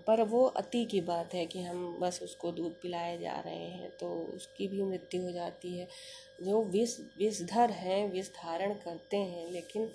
पर 0.07 0.21
वो 0.23 0.43
अति 0.57 0.83
की 0.85 1.01
बात 1.01 1.33
है 1.33 1.45
कि 1.45 1.61
हम 1.61 1.97
बस 1.99 2.19
उसको 2.23 2.51
दूध 2.51 2.71
पिलाए 2.81 3.17
जा 3.17 3.39
रहे 3.39 3.67
हैं 3.67 3.89
तो 3.99 4.07
उसकी 4.35 4.67
भी 4.67 4.81
मृत्यु 4.83 5.21
हो 5.21 5.31
जाती 5.31 5.77
है। 5.77 5.87
जो 6.41 6.63
विष, 6.63 6.97
विषधर 7.17 7.71
हैं, 7.71 8.11
विष 8.11 8.29
धारण 8.33 8.73
करते 8.75 9.17
हैं, 9.17 9.51
लेकिन 9.51 9.89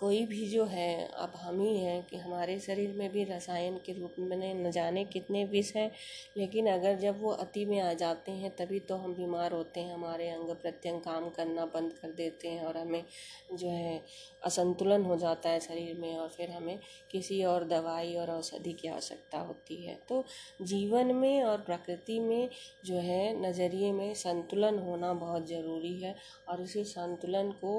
कोई 0.00 0.24
भी 0.26 0.46
जो 0.48 0.64
है 0.64 1.06
अब 1.16 1.32
हम 1.36 1.60
ही 1.60 1.76
हैं 1.78 2.02
कि 2.06 2.16
हमारे 2.16 2.58
शरीर 2.60 2.92
में 2.92 3.10
भी 3.12 3.24
रसायन 3.24 3.76
के 3.76 3.92
रूप 3.92 4.14
में 4.20 4.54
न 4.56 4.70
जाने 4.70 5.04
कितने 5.04 5.44
विष 5.44 5.74
हैं, 5.76 5.90
लेकिन 6.36 6.66
अगर 6.66 6.96
जब 6.98 7.20
वो 7.20 7.30
अति 7.30 7.64
में 7.64 7.78
आ 7.80 7.92
जाते 7.92 8.32
हैं, 8.32 8.50
तभी 8.56 8.80
तो 8.80 8.96
हम 8.96 9.14
बीमार 9.14 9.52
होते 9.52 9.80
हैं, 9.80 9.94
हमारे 9.94 10.28
अंग 10.30 10.50
प्रत्यंग 10.54 11.00
काम 11.00 11.28
करना 11.30 11.66
बंद 11.66 11.92
कर 11.92 12.12
देते 12.12 12.48
हैं 12.48 12.64
और 12.64 12.76
हमें 12.76 13.04
जो 13.52 13.68
है 13.68 14.02
असंतुलन 14.44 15.04
हो 15.04 15.16
जाता 15.16 15.48
है 15.48 15.60
शरीर 15.60 15.98
में 15.98 16.16
और 16.16 16.28
फिर 16.28 16.50
हमें 16.50 16.78
किसी 17.10 17.42
और 17.44 17.64
दवाई 17.64 18.14
और 18.14 18.30
औषधि 18.30 18.72
की 18.72 18.88
आवश्यकता 18.88 19.38
होती 19.38 19.82
है। 19.84 19.94
तो 20.08 20.24
जीवन 20.62 21.14
में 21.14 21.42
और 21.42 21.58
प्रकृति 21.60 22.18
में 22.20 22.48
जो 22.84 22.98
है 23.00 23.22
नज़रिए 23.40 23.92
में 23.92 24.14
संतुलन 24.14 24.78
होना 24.78 25.12
बहुत 25.14 25.48
ज़रूरी 25.48 25.94
है 26.00 26.14
और 26.48 26.62
इसी 26.62 26.84
संतुलन 26.84 27.50
को 27.60 27.74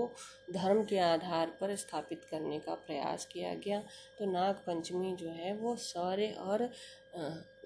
धर्म 0.51 0.83
के 0.83 0.99
आधार 0.99 1.51
पर 1.61 1.75
स्थापित 1.75 2.03
करने 2.13 2.59
का 2.59 2.73
प्रयास 2.73 3.25
किया 3.25 3.53
गया। 3.53 3.79
तो 4.19 4.25
नाग 4.25 4.55
पंचमी 4.55 5.15
जो 5.15 5.29
है, 5.29 5.57
वो 5.57 5.75
शौर्य 5.75 6.27
और 6.27 6.69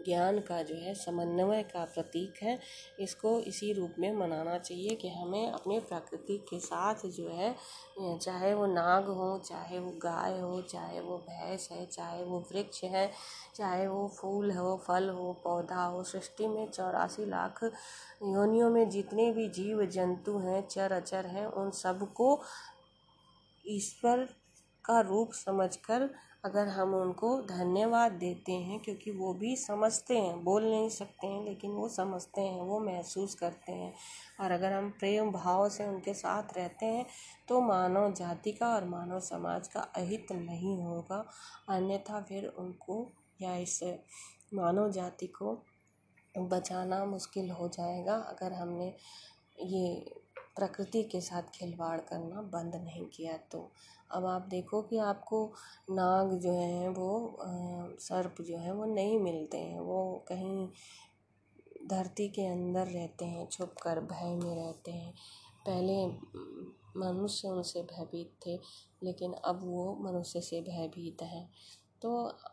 ज्ञान 0.05 0.39
का 0.39 0.63
जो 0.63 0.75
है, 0.75 0.93
समन्वय 0.93 1.63
का 1.63 1.85
प्रतीक 1.85 2.33
है। 2.43 2.59
इसको 2.99 3.39
इसी 3.39 3.73
रूप 3.73 3.95
में 3.99 4.11
मनाना 4.13 4.57
चाहिए 4.57 4.95
कि 4.95 5.09
हमें 5.09 5.51
अपने 5.51 5.79
प्रकृति 5.79 6.37
के 6.49 6.59
साथ 6.59 7.05
जो 7.05 7.29
है 7.29 7.55
चाहे 7.99 8.53
वो 8.53 8.65
नाग 8.65 9.05
हो, 9.05 9.37
चाहे 9.39 9.79
वो 9.79 9.91
गाय 9.91 10.39
हो, 10.39 10.61
चाहे 10.61 10.99
वो 10.99 11.17
भैंस 11.17 11.69
है, 11.71 11.85
चाहे 11.85 12.23
वो 12.23 12.39
वृक्ष 12.39 12.83
है, 12.83 13.11
चाहे 13.55 13.87
वो 13.87 14.07
फूल 14.07 14.51
हो, 14.51 14.77
फल 14.77 15.09
हो, 15.09 15.33
पौधा 15.33 15.83
हो, 15.83 16.03
सृष्टि 16.03 16.47
में 16.47 16.69
चौरासी 16.71 17.25
लाख 17.25 17.63
योनियों 17.63 18.69
में 18.69 18.89
जितने 18.89 19.31
भी 19.31 19.49
जीव 19.49 19.85
जंतु 19.85 20.37
हैं 20.37 20.67
चर 20.67 20.91
अचर 20.91 21.25
हैं, 21.25 21.45
उन 21.45 21.71
सबको 21.71 22.41
ईश्वर 23.69 24.27
का 24.85 24.99
रूप 25.01 25.31
समझकर 25.33 26.09
अगर 26.45 26.67
हम 26.67 26.93
उनको 26.95 27.29
धन्यवाद 27.41 28.11
देते 28.11 28.51
हैं, 28.51 28.79
क्योंकि 28.79 29.11
वो 29.11 29.33
भी 29.33 29.55
समझते 29.55 30.17
हैं, 30.17 30.43
बोल 30.43 30.63
नहीं 30.65 30.89
सकते 30.89 31.27
हैं, 31.27 31.43
लेकिन 31.45 31.71
वो 31.71 31.87
समझते 31.89 32.41
हैं, 32.41 32.61
वो 32.61 32.79
महसूस 32.79 33.35
करते 33.35 33.71
हैं। 33.71 33.93
और 34.41 34.51
अगर 34.51 34.73
हम 34.73 34.89
प्रेम 34.99 35.31
भाव 35.31 35.67
से 35.69 35.87
उनके 35.87 36.13
साथ 36.13 36.57
रहते 36.57 36.85
हैं 36.85 37.05
तो 37.49 37.61
मानव 37.61 38.13
जाति 38.13 38.51
का 38.51 38.67
और 38.67 38.85
मानव 38.85 39.19
समाज 39.21 39.67
का 39.67 39.79
अहित 39.79 40.31
नहीं 40.31 40.77
होगा। 40.83 41.25
अन्यथा 41.69 42.21
फिर 42.21 42.47
उनको 42.49 43.05
या 43.41 43.55
इस 43.57 43.79
मानव 44.53 44.91
जाति 44.91 45.27
को 45.27 45.57
बचाना 46.35 47.03
मुश्किल 47.05 47.49
हो 47.51 47.67
जाएगा। 47.67 48.15
अगर 48.15 48.53
हमने 48.53 48.93
ये 49.59 50.15
प्रकृति 50.59 51.03
के 51.03 51.21
साथ 51.21 51.49
खिलवाड़ 51.53 51.99
करना 52.01 52.41
बंद 52.53 52.75
नहीं 52.75 53.05
किया 53.07 53.37
तो। 53.51 53.69
अब 54.11 54.25
आप 54.25 54.47
देखो 54.49 54.81
कि 54.81 54.97
आपको 54.99 55.45
नाग 55.91 56.33
जो 56.39 56.51
हैं 56.51 56.89
वो 56.89 57.37
सर्प 58.01 58.41
जो 58.41 58.57
है 58.57 58.73
वो 58.73 58.85
नहीं 58.85 59.19
मिलते 59.19 59.57
हैं। 59.57 59.79
वो 59.79 60.25
कहीं 60.27 60.67
धरती 61.87 62.27
के 62.29 62.45
अंदर 62.45 62.87
रहते 62.87 63.25
हैं, 63.25 63.47
छुप 63.47 63.75
कर 63.83 63.99
भय 64.01 64.35
में 64.35 64.55
रहते 64.55 64.91
हैं। 64.91 65.13
पहले 65.65 66.05
मनुष्य 66.97 67.47
उनसे 67.47 67.81
भयभीत 67.83 68.33
थे, 68.45 68.55
लेकिन 69.03 69.33
अब 69.33 69.61
वो 69.63 69.93
मनुष्य 70.01 70.41
से 70.41 70.61
भयभीत 70.61 71.21
हैं। 71.23 71.49
तो 72.01 72.11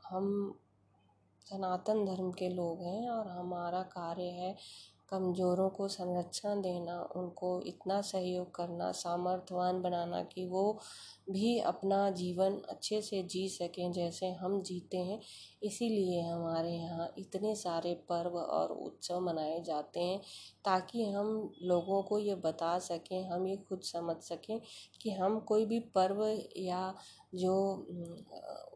हम 0.09 0.59
सनातन 1.47 2.05
धर्म 2.05 2.31
के 2.33 2.49
लोग 2.49 2.83
हैं 2.83 3.09
और 3.11 3.29
हमारा 3.29 3.83
कार्य 3.83 4.23
है 4.33 4.55
कमज़ोरों 5.09 5.69
को 5.71 5.89
संरक्षण 5.89 6.61
देना, 6.63 7.01
उनको 7.17 7.61
इतना 7.67 8.01
सहयोग 8.03 8.55
करना, 8.55 8.91
सामर्थ्यवान 8.93 9.81
बनाना 9.83 10.23
कि 10.25 10.47
वो 10.47 10.81
भी 11.31 11.59
अपना 11.61 11.99
जीवन 12.13 12.61
अच्छे 12.71 13.01
से 13.03 13.23
जी 13.25 13.49
सकें 13.49 13.93
जैसे 13.93 14.31
हम 14.33 14.61
जीते 14.63 14.97
हैं। 14.99 15.21
इसीलिए 15.63 16.21
हमारे 16.23 16.71
यहाँ 16.71 17.13
इतने 17.19 17.55
सारे 17.55 17.95
पर्व 18.09 18.37
और 18.39 18.73
उत्सव 18.73 19.21
मनाए 19.21 19.61
जाते 19.63 20.01
हैं 20.01 20.21
ताकि 20.65 21.05
हम 21.05 21.29
लोगों 21.63 22.03
को 22.03 22.19
ये 22.19 22.35
बता 22.37 22.79
सकें, 22.81 23.29
हम 23.29 23.47
ये 23.47 23.57
खुद 23.59 23.81
समझ 23.85 24.17
सकें 24.23 24.61
कि 25.03 25.11
हम 25.13 25.39
कोई 25.41 25.67
भी 25.67 25.81
पर्व 25.95 26.25
या 26.59 26.95
जो 27.35 27.55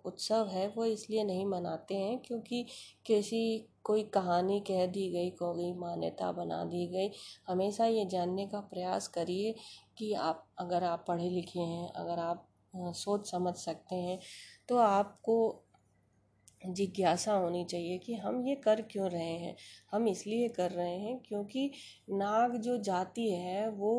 उत्सव 0.06 0.48
है 0.48 0.66
वो 0.68 0.84
इसलिए 0.84 1.24
नहीं 1.24 1.44
मनाते 1.46 1.94
हैं 1.94 2.18
क्योंकि 2.18 2.64
किसी 3.06 3.42
कोई 3.84 4.02
कहानी 4.14 4.60
कह 4.60 4.84
दी 4.86 5.08
गई, 5.10 5.30
कोई 5.32 5.72
मान्यता 5.74 6.30
बना 6.32 6.62
दी 6.64 6.86
गई। 6.88 7.10
हमेशा 7.48 7.86
ये 7.86 8.04
जानने 8.06 8.46
का 8.46 8.60
प्रयास 8.60 9.08
करिए 9.08 9.54
कि 9.98 10.12
आप, 10.14 10.46
अगर 10.58 10.84
आप 10.84 11.04
पढ़े 11.08 11.28
लिखे 11.30 11.60
हैं, 11.60 11.90
अगर 11.92 12.18
आप 12.18 12.46
सोच 12.74 13.30
समझ 13.30 13.54
सकते 13.56 13.96
हैं 13.96 14.18
तो 14.68 14.76
आपको 14.78 15.36
जिज्ञासा 16.62 17.32
होनी 17.32 17.64
चाहिए 17.64 17.98
कि 17.98 18.14
हम 18.14 18.40
ये 18.46 18.54
कर 18.56 18.80
क्यों 18.82 19.08
रहे 19.10 19.32
हैं? 19.38 19.56
हम 19.92 20.08
इसलिए 20.08 20.48
कर 20.48 20.70
रहे 20.70 20.98
हैं 20.98 21.18
क्योंकि 21.18 21.70
नाग 22.10 22.56
जो 22.56 22.76
जाति 22.78 23.28
है, 23.30 23.68
वो 23.70 23.92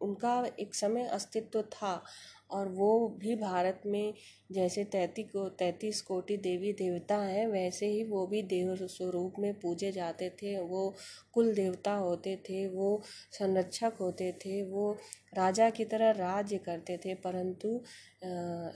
उनका 0.00 0.34
एक 0.60 0.74
समय 0.74 1.06
अस्तित्व 1.08 1.62
था। 1.62 2.02
और 2.50 2.68
वो 2.68 3.08
भी 3.18 3.34
भारत 3.36 3.82
में 3.86 4.14
जैसे 4.52 4.84
तैती 4.84 5.22
को, 5.22 5.48
तैंतीस 5.48 6.00
कोटि 6.02 6.36
देवी 6.36 6.72
देवता 6.72 7.16
हैं, 7.16 7.46
वैसे 7.46 7.86
ही 7.86 8.02
वो 8.04 8.26
भी 8.26 8.42
देव 8.44 8.74
स्वरूप 8.86 9.34
में 9.38 9.52
पूजे 9.60 9.92
जाते 9.92 10.28
थे। 10.42 10.56
वो 10.60 10.94
कुल 11.32 11.52
देवता 11.54 11.92
होते 11.94 12.36
थे, 12.48 12.66
वो 12.68 13.00
संरक्षक 13.32 13.96
होते 14.00 14.32
थे, 14.44 14.62
वो 14.62 14.92
राजा 15.32 15.70
की 15.70 15.84
तरह 15.84 16.10
राज्य 16.10 16.58
करते 16.58 16.96
थे, 16.96 17.14
परंतु 17.16 17.80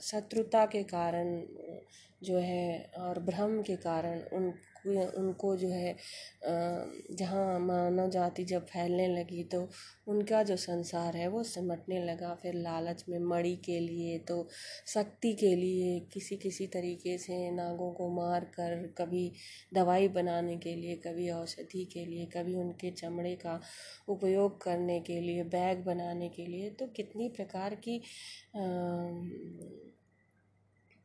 शत्रुता 0.03 0.65
के 0.67 0.83
कारण 0.85 1.41
जो 2.23 2.39
है 2.39 2.91
और 2.99 3.19
भ्रम 3.21 3.61
के 3.63 3.77
कारण 3.77 4.21
उन 4.33 4.53
उनको 4.85 5.55
जो 5.57 5.69
है 5.69 5.97
जहाँ 7.13 7.59
मानव 7.61 8.09
जाति 8.11 8.45
जब 8.45 8.67
फैलने 8.67 9.07
लगी 9.11 9.43
तो 9.45 9.69
उनका 10.09 10.43
जो 10.43 10.57
संसार 10.59 11.17
है 11.17 11.29
वो 11.29 11.43
सिमटने 11.45 12.03
लगा। 12.05 12.35
फिर 12.43 12.55
लालच 12.55 13.05
में 13.09 13.19
मणि 13.21 13.55
के 13.65 13.79
लिए 13.81 14.19
तो 14.29 14.47
शक्ति 14.87 15.33
के 15.35 15.55
लिए 15.57 15.99
किसी 16.13 16.37
किसी 16.37 16.67
तरीके 16.69 17.17
से 17.19 17.51
नागों 17.53 17.93
को 17.93 18.09
मार 18.15 18.45
कर 18.55 18.87
कभी 18.99 19.31
दवाई 19.75 20.09
बनाने 20.11 20.57
के 20.59 20.75
लिए, 20.77 20.97
कभी 20.97 21.31
औषधि 21.33 21.85
के 21.93 22.05
लिए, 22.07 22.27
कभी 22.27 22.55
उनके 22.57 22.91
चमड़े 22.93 23.35
का 23.37 23.61
उपयोग 24.09 24.61
करने 24.63 24.99
के 25.01 25.21
लिए, 25.21 25.43
बैग 25.45 25.85
बनाने 25.85 26.29
के 26.29 26.47
लिए। 26.47 26.71
तो 26.71 26.87
कितनी 26.97 27.29
प्रकार 27.29 27.75
की 27.79 28.01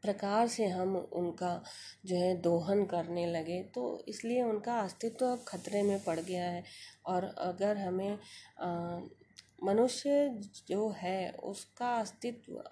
प्रकार 0.02 0.48
से 0.48 0.66
हम 0.66 0.96
उनका 0.98 1.62
जो 2.06 2.16
है 2.16 2.36
दोहन 2.42 2.86
करने 2.86 3.26
लगे 3.26 3.62
तो 3.76 3.84
इसलिए 4.08 4.42
उनका 4.44 4.80
अस्तित्व 4.80 5.26
अब 5.26 5.44
खतरे 5.48 5.82
में 5.84 6.00
पड़ 6.04 6.20
गया 6.20 6.46
है। 6.46 6.64
और 7.06 7.24
अगर 7.40 7.78
हमें 7.78 8.18
मनुष्य 9.64 10.28
जो 10.68 10.90
है, 10.98 11.32
उसका 11.32 11.96
अस्तित्व, 11.96 12.64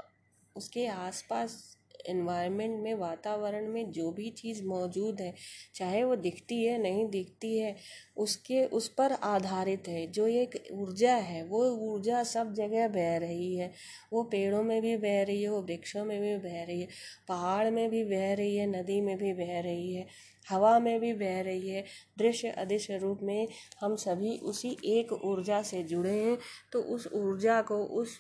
उसके 0.56 0.86
आसपास 0.88 1.75
इन्वायरमेंट 2.10 2.80
में, 2.82 2.94
वातावरण 2.94 3.68
में 3.68 3.92
जो 3.92 4.12
भी 4.12 4.30
चीज़ 4.32 4.64
मौजूद 4.64 5.22
है, 5.22 5.34
चाहे 5.76 6.04
वो 6.04 6.16
दिखती 6.16 6.64
है, 6.64 6.78
नहीं 6.82 7.08
दिखती 7.10 7.58
है, 7.58 7.76
उसके, 8.18 8.64
उस 8.66 8.88
पर 8.88 9.12
आधारित 9.12 9.88
है। 9.88 10.06
जो 10.08 10.28
एक 10.28 10.56
ऊर्जा 10.74 11.16
है, 11.16 11.44
वो 11.44 11.64
ऊर्जा 11.88 12.24
सब 12.24 12.54
जगह 12.54 12.88
बह 12.88 13.18
रही 13.18 13.56
है। 13.56 13.72
वो 14.14 14.24
पेड़ों 14.24 14.64
में 14.64 14.82
भी 14.82 14.96
बह 14.98 15.22
रही 15.24 15.42
है, 15.44 15.50
वो 15.50 15.62
वृक्षों 15.62 16.06
में 16.06 16.20
भी 16.22 16.36
बह 16.40 16.64
रही 16.64 16.82
है, 16.82 16.88
पहाड़ 17.28 17.70
में 17.72 17.90
भी 17.90 18.04
बह 18.04 18.34
रही 18.34 18.56
है, 18.58 18.68
नदी 18.68 19.02
में 19.02 19.18
भी 19.18 19.34
बह 19.34 19.60
रही 19.60 19.94
है, 19.94 20.08
हवा 20.50 20.78
में 20.80 21.00
भी 21.00 21.14
बह 21.14 21.42
रही 21.42 21.70
है। 21.70 21.84
दृश्य 22.20 22.50
अदृश्य 22.50 22.98
रूप 22.98 23.20
में 23.24 23.48
हम 23.82 23.96
सभी 23.96 24.38
उसी 24.44 24.76
एक 24.86 25.14
ऊर्जा 25.14 25.62
से 25.62 25.82
जुड़े 25.84 26.14
हैं 26.14 26.38
तो 26.72 26.82
उस 26.82 27.08
ऊर्जा 27.14 27.62
को, 27.62 27.78
उस 27.78 28.18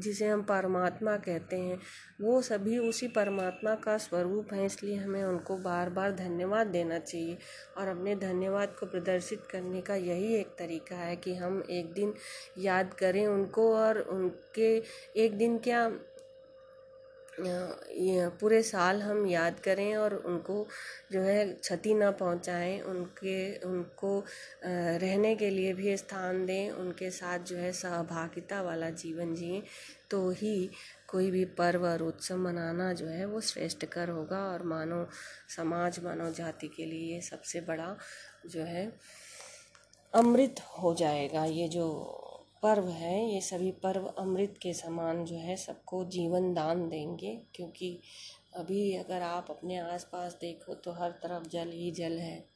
जिसे 0.00 0.26
हम 0.26 0.42
परमात्मा 0.42 1.16
कहते 1.16 1.56
हैं, 1.56 1.78
वो 2.20 2.42
सभी 2.42 2.78
उसी 2.78 3.08
परमात्मा 3.08 3.74
का 3.74 3.98
स्वरूप 3.98 4.52
हैं, 4.52 4.66
इसलिए 4.66 4.96
हमें 4.96 5.24
उनको 5.24 5.56
बार 5.56 5.90
बार 5.90 6.12
धन्यवाद 6.12 6.66
देना 6.66 6.98
चाहिए। 6.98 7.38
और 7.78 7.88
अपने 7.88 8.14
धन्यवाद 8.16 8.74
को 8.80 8.86
प्रदर्शित 8.86 9.42
करने 9.50 9.80
का 9.80 9.94
यही 9.94 10.34
एक 10.34 10.46
तरीका 10.58 10.96
है 10.96 11.16
कि 11.16 11.34
हम 11.34 11.62
एक 11.70 11.92
दिन 11.92 12.14
याद 12.58 12.94
करें 12.94 13.26
उनको 13.26 13.74
और 13.76 13.98
उनके, 13.98 14.82
एक 15.16 15.38
दिन 15.38 15.58
क्या 15.58 15.92
पूरे 17.40 18.62
साल 18.62 19.02
हम 19.02 19.26
याद 19.26 19.58
करें 19.60 19.96
और 19.96 20.14
उनको 20.16 20.66
जो 21.12 21.20
है 21.20 21.44
क्षति 21.46 21.94
ना 21.94 22.10
पहुंचाएँ, 22.10 22.80
उनके, 22.80 23.38
उनको 23.66 24.18
रहने 24.64 25.34
के 25.36 25.50
लिए 25.50 25.72
भी 25.74 25.96
स्थान 25.96 26.44
दें, 26.46 26.70
उनके 26.70 27.10
साथ 27.10 27.38
जो 27.48 27.56
है 27.56 27.72
सहभागिता 27.72 28.62
वाला 28.62 28.90
जीवन 28.92 29.34
जिए 29.34 29.62
तो 30.10 30.28
ही 30.32 30.70
कोई 31.08 31.30
भी 31.30 31.44
पर्व 31.58 31.86
और 31.86 32.02
उत्सव 32.02 32.36
मनाना 32.38 32.92
जो 32.92 33.06
है 33.06 33.24
वो 33.26 33.40
श्रेष्ठ 33.40 33.84
कर 33.92 34.08
होगा 34.10 34.38
और 34.48 34.62
मानव 34.66 35.06
समाज, 35.56 36.00
मानव 36.04 36.32
जाति 36.32 36.68
के 36.68 36.84
लिए 36.84 37.20
सबसे 37.20 37.60
बड़ा 37.60 37.96
जो 38.46 38.62
है 38.64 38.90
अमृत 40.12 40.60
हो 40.78 40.94
जाएगा, 40.94 41.44
ये 41.44 41.68
जो 41.68 41.86
पर्व 42.62 42.88
है, 42.88 43.34
ये 43.34 43.40
सभी 43.40 43.70
पर्व 43.82 44.06
अमृत 44.18 44.58
के 44.62 44.72
समान 44.74 45.24
जो 45.24 45.36
है 45.36 45.56
सबको 45.56 46.04
जीवन 46.04 46.52
दान 46.54 46.88
देंगे, 46.88 47.34
क्योंकि 47.54 47.98
अभी 48.56 48.94
अगर 48.96 49.22
आप 49.22 49.46
अपने 49.50 49.78
आसपास 49.78 50.38
देखो 50.40 50.74
तो 50.74 50.92
हर 50.92 51.10
तरफ़ 51.22 51.48
जल 51.48 51.70
ही 51.70 51.90
जल 51.90 52.18
है। 52.18 52.47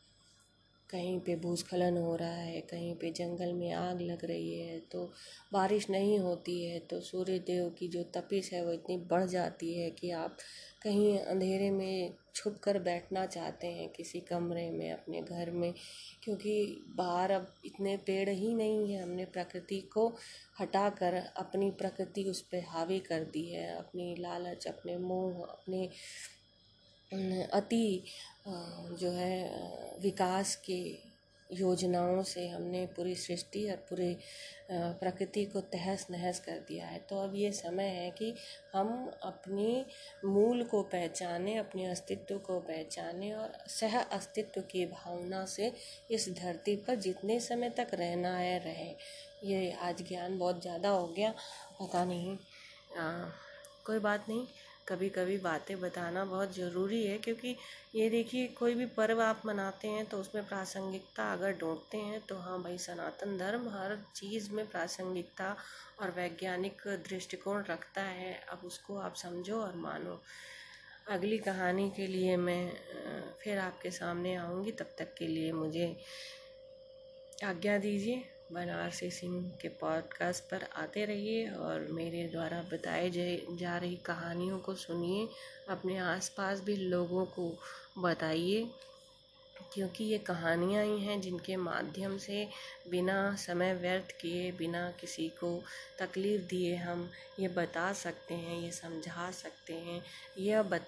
कहीं 0.93 1.19
पे 1.21 1.37
भूस्खलन 1.37 1.97
हो 1.99 2.15
रहा 2.17 2.29
है, 2.29 2.61
कहीं 2.61 2.95
पे 2.95 3.11
जंगल 3.11 3.53
में 3.53 3.73
आग 3.73 4.01
लग 4.01 4.25
रही 4.25 4.59
है 4.59 4.79
तो 4.93 5.05
बारिश 5.53 5.89
नहीं 5.91 6.19
होती 6.19 6.63
है 6.65 6.79
तो 6.91 7.01
सूर्य 7.01 7.39
देव 7.47 7.69
की 7.79 7.89
जो 7.89 8.03
तपिश 8.15 8.53
है 8.53 8.65
वो 8.65 8.73
इतनी 8.73 8.97
बढ़ 9.11 9.25
जाती 9.27 9.73
है 9.75 9.91
कि 9.91 10.11
आप 10.11 10.37
कहीं 10.83 11.19
अंधेरे 11.19 11.71
में 11.71 12.15
छुप 12.35 12.57
कर 12.63 12.79
बैठना 12.79 13.25
चाहते 13.27 13.67
हैं 13.67 13.89
किसी 13.89 14.21
कमरे 14.21 14.69
में, 14.71 14.91
अपने 14.93 15.21
घर 15.23 15.51
में, 15.51 15.73
क्योंकि 16.23 16.55
बाहर 16.97 17.31
अब 17.31 17.53
इतने 17.65 17.97
पेड़ 17.97 18.29
ही 18.29 18.55
नहीं 18.55 18.93
हैं, 18.93 19.03
हमने 19.03 19.25
प्रकृति 19.25 19.81
को 19.93 20.07
हटा 20.61 20.89
कर 20.91 21.15
अपनी 21.37 21.71
प्रकृति 21.71 22.25
उस 22.25 22.41
पर 22.43 22.65
हावी 22.69 22.99
कर 23.01 23.25
दी 23.25 23.49
है, 23.51 23.69
अपनी 23.77 24.15
लालच, 24.19 24.67
अपने 24.67 24.97
मोह, 24.99 25.45
अपने, 25.47 25.89
अति 27.53 28.05
जो 28.47 29.11
है 29.11 29.99
विकास 30.03 30.55
के 30.65 30.83
योजनाओं 31.51 32.23
से 32.23 32.47
हमने 32.49 32.85
पूरी 32.87 33.15
सृष्टि 33.15 33.69
और 33.71 33.77
पूरे 33.89 34.17
प्रकृति 34.71 35.45
को 35.45 35.61
तहस 35.73 36.07
नहस 36.11 36.39
कर 36.41 36.59
दिया 36.69 36.87
है। 36.87 36.99
तो 37.11 37.19
अब 37.19 37.35
ये 37.37 37.51
समय 37.53 37.89
है 37.89 38.11
कि 38.11 38.33
हम 38.75 39.11
अपनी 39.23 39.85
मूल 40.25 40.63
को 40.65 40.83
पहचाने 40.83 41.57
अपने 41.57 41.87
अस्तित्व 41.87 42.39
को 42.39 42.59
पहचाने 42.61 43.33
और 43.33 43.59
सह 43.71 43.99
अस्तित्व 43.99 44.61
की 44.61 44.87
भावना 44.87 45.45
से 45.47 45.73
इस 46.11 46.29
धरती 46.39 46.77
पर 46.77 46.95
जितने 46.97 47.39
समय 47.41 47.71
तक 47.71 47.95
रहना 47.95 48.37
है 48.37 48.59
रहे। 48.65 48.91
ये 49.45 49.71
आज 49.83 50.03
ज्ञान 50.09 50.39
बहुत 50.39 50.63
ज़्यादा 50.63 50.89
हो 50.89 51.07
गया 51.09 51.35
पता 51.81 52.05
नहीं। 52.05 52.37
आ, 52.99 53.09
कोई 53.87 53.99
बात 53.99 54.29
नहीं। 54.29 54.47
कभी 54.89 55.09
कभी 55.09 55.37
बातें 55.39 55.81
बताना 55.81 56.25
बहुत 56.25 56.55
ज़रूरी 56.55 57.05
है, 57.07 57.17
क्योंकि 57.19 57.57
ये 57.95 58.09
देखिए, 58.11 58.47
कोई 58.49 58.75
भी 58.75 58.87
पर्व 58.89 59.21
आप 59.23 59.43
मनाते 59.47 59.89
हैं 59.89 60.05
तो 60.07 60.19
उसमें 60.19 60.47
प्रासंगिकता 60.49 61.33
अगर 61.33 61.57
ढूंढते 61.59 61.99
हैं 61.99 62.21
तो 62.21 62.37
हाँ 62.39 62.61
भाई, 62.63 62.79
सनातन 62.79 63.37
धर्म 63.39 63.69
हर 63.69 63.97
चीज़ 64.17 64.51
में 64.53 64.67
प्रासंगिकता 64.67 65.55
और 66.01 66.11
वैज्ञानिक 66.11 66.83
दृष्टिकोण 67.09 67.63
रखता 67.65 68.03
है। 68.03 68.35
अब 68.53 68.65
उसको 68.65 68.99
आप 68.99 69.15
समझो 69.17 69.61
और 69.61 69.77
मानो। 69.77 70.21
अगली 71.11 71.39
कहानी 71.39 71.89
के 71.91 72.07
लिए 72.07 72.37
मैं 72.39 73.35
फिर 73.43 73.59
आपके 73.59 73.91
सामने 73.91 74.35
आऊँगी। 74.37 74.73
तब 74.73 74.95
तक 74.99 75.15
के 75.15 75.27
लिए 75.27 75.53
मुझे 75.53 75.97
आज्ञा 77.45 77.79
दीजिए। 77.79 78.25
बनारसी 78.53 79.11
सिंह 79.11 79.51
के 79.63 79.69
पॉडकास्ट 79.69 80.45
पर 80.45 80.67
आते 80.77 81.05
रहिए 81.05 81.47
और 81.51 81.87
मेरे 81.91 82.29
द्वारा 82.29 82.61
बताए 82.73 83.11
जा 83.11 83.77
रही 83.77 83.97
कहानियों 83.97 84.59
को 84.59 84.75
सुनिए, 84.75 85.29
अपने 85.69 85.99
आसपास 85.99 86.61
भी 86.61 86.77
लोगों 86.77 87.25
को 87.25 87.51
बताइए। 87.99 88.67
क्योंकि 89.75 90.05
ये 90.05 90.19
कहानियाँ 90.19 90.85
ही 90.85 90.99
हैं 91.01 91.21
जिनके 91.21 91.57
माध्यम 91.57 92.17
से 92.19 92.49
बिना 92.91 93.35
समय 93.39 93.75
व्यर्थ 93.75 94.11
किए, 94.21 94.51
बिना 94.53 94.91
किसी 95.01 95.29
को 95.41 95.63
तकलीफ़ 95.99 96.43
दिए 96.43 96.75
हम 96.77 97.09
ये 97.41 97.49
बता 97.49 97.93
सकते 97.93 98.35
हैं, 98.35 98.59
ये 98.61 98.71
समझा 98.71 99.31
सकते 99.31 99.75
हैं। 99.75 100.03
यह 100.39 100.81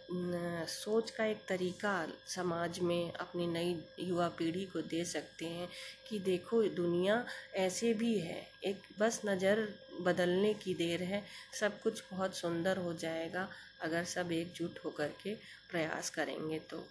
सोच 0.68 1.10
का 1.10 1.24
एक 1.24 1.44
तरीका 1.48 1.94
समाज 2.26 2.78
में 2.80 3.12
अपनी 3.12 3.46
नई 3.46 3.76
युवा 4.00 4.28
पीढ़ी 4.28 4.64
को 4.64 4.80
दे 4.80 5.04
सकते 5.04 5.46
हैं 5.46 5.68
कि 6.08 6.18
देखो, 6.18 6.62
दुनिया 6.62 7.24
ऐसे 7.56 7.92
भी 7.94 8.18
है। 8.18 8.46
एक 8.64 8.82
बस 8.98 9.20
नज़र 9.26 9.68
बदलने 10.00 10.52
की 10.54 10.74
देर 10.74 11.02
है, 11.02 11.22
सब 11.60 11.80
कुछ 11.80 12.02
बहुत 12.12 12.36
सुंदर 12.36 12.76
हो 12.76 12.92
जाएगा 12.94 13.48
अगर 13.82 14.04
सब 14.04 14.32
एकजुट 14.32 14.78
होकर 14.84 15.08
के 15.22 15.34
प्रयास 15.70 16.10
करेंगे 16.10 16.58
तो। 16.70 16.84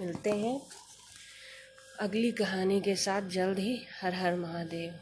मिलते 0.00 0.30
हैं। 0.32 0.60
अगली 2.00 2.32
कहानी 2.32 2.80
के 2.80 2.94
साथ 2.96 3.22
जल्द 3.22 3.58
ही 3.58 3.82
हर 4.02 4.14
हर 4.14 4.34
महादेव। 4.34 4.92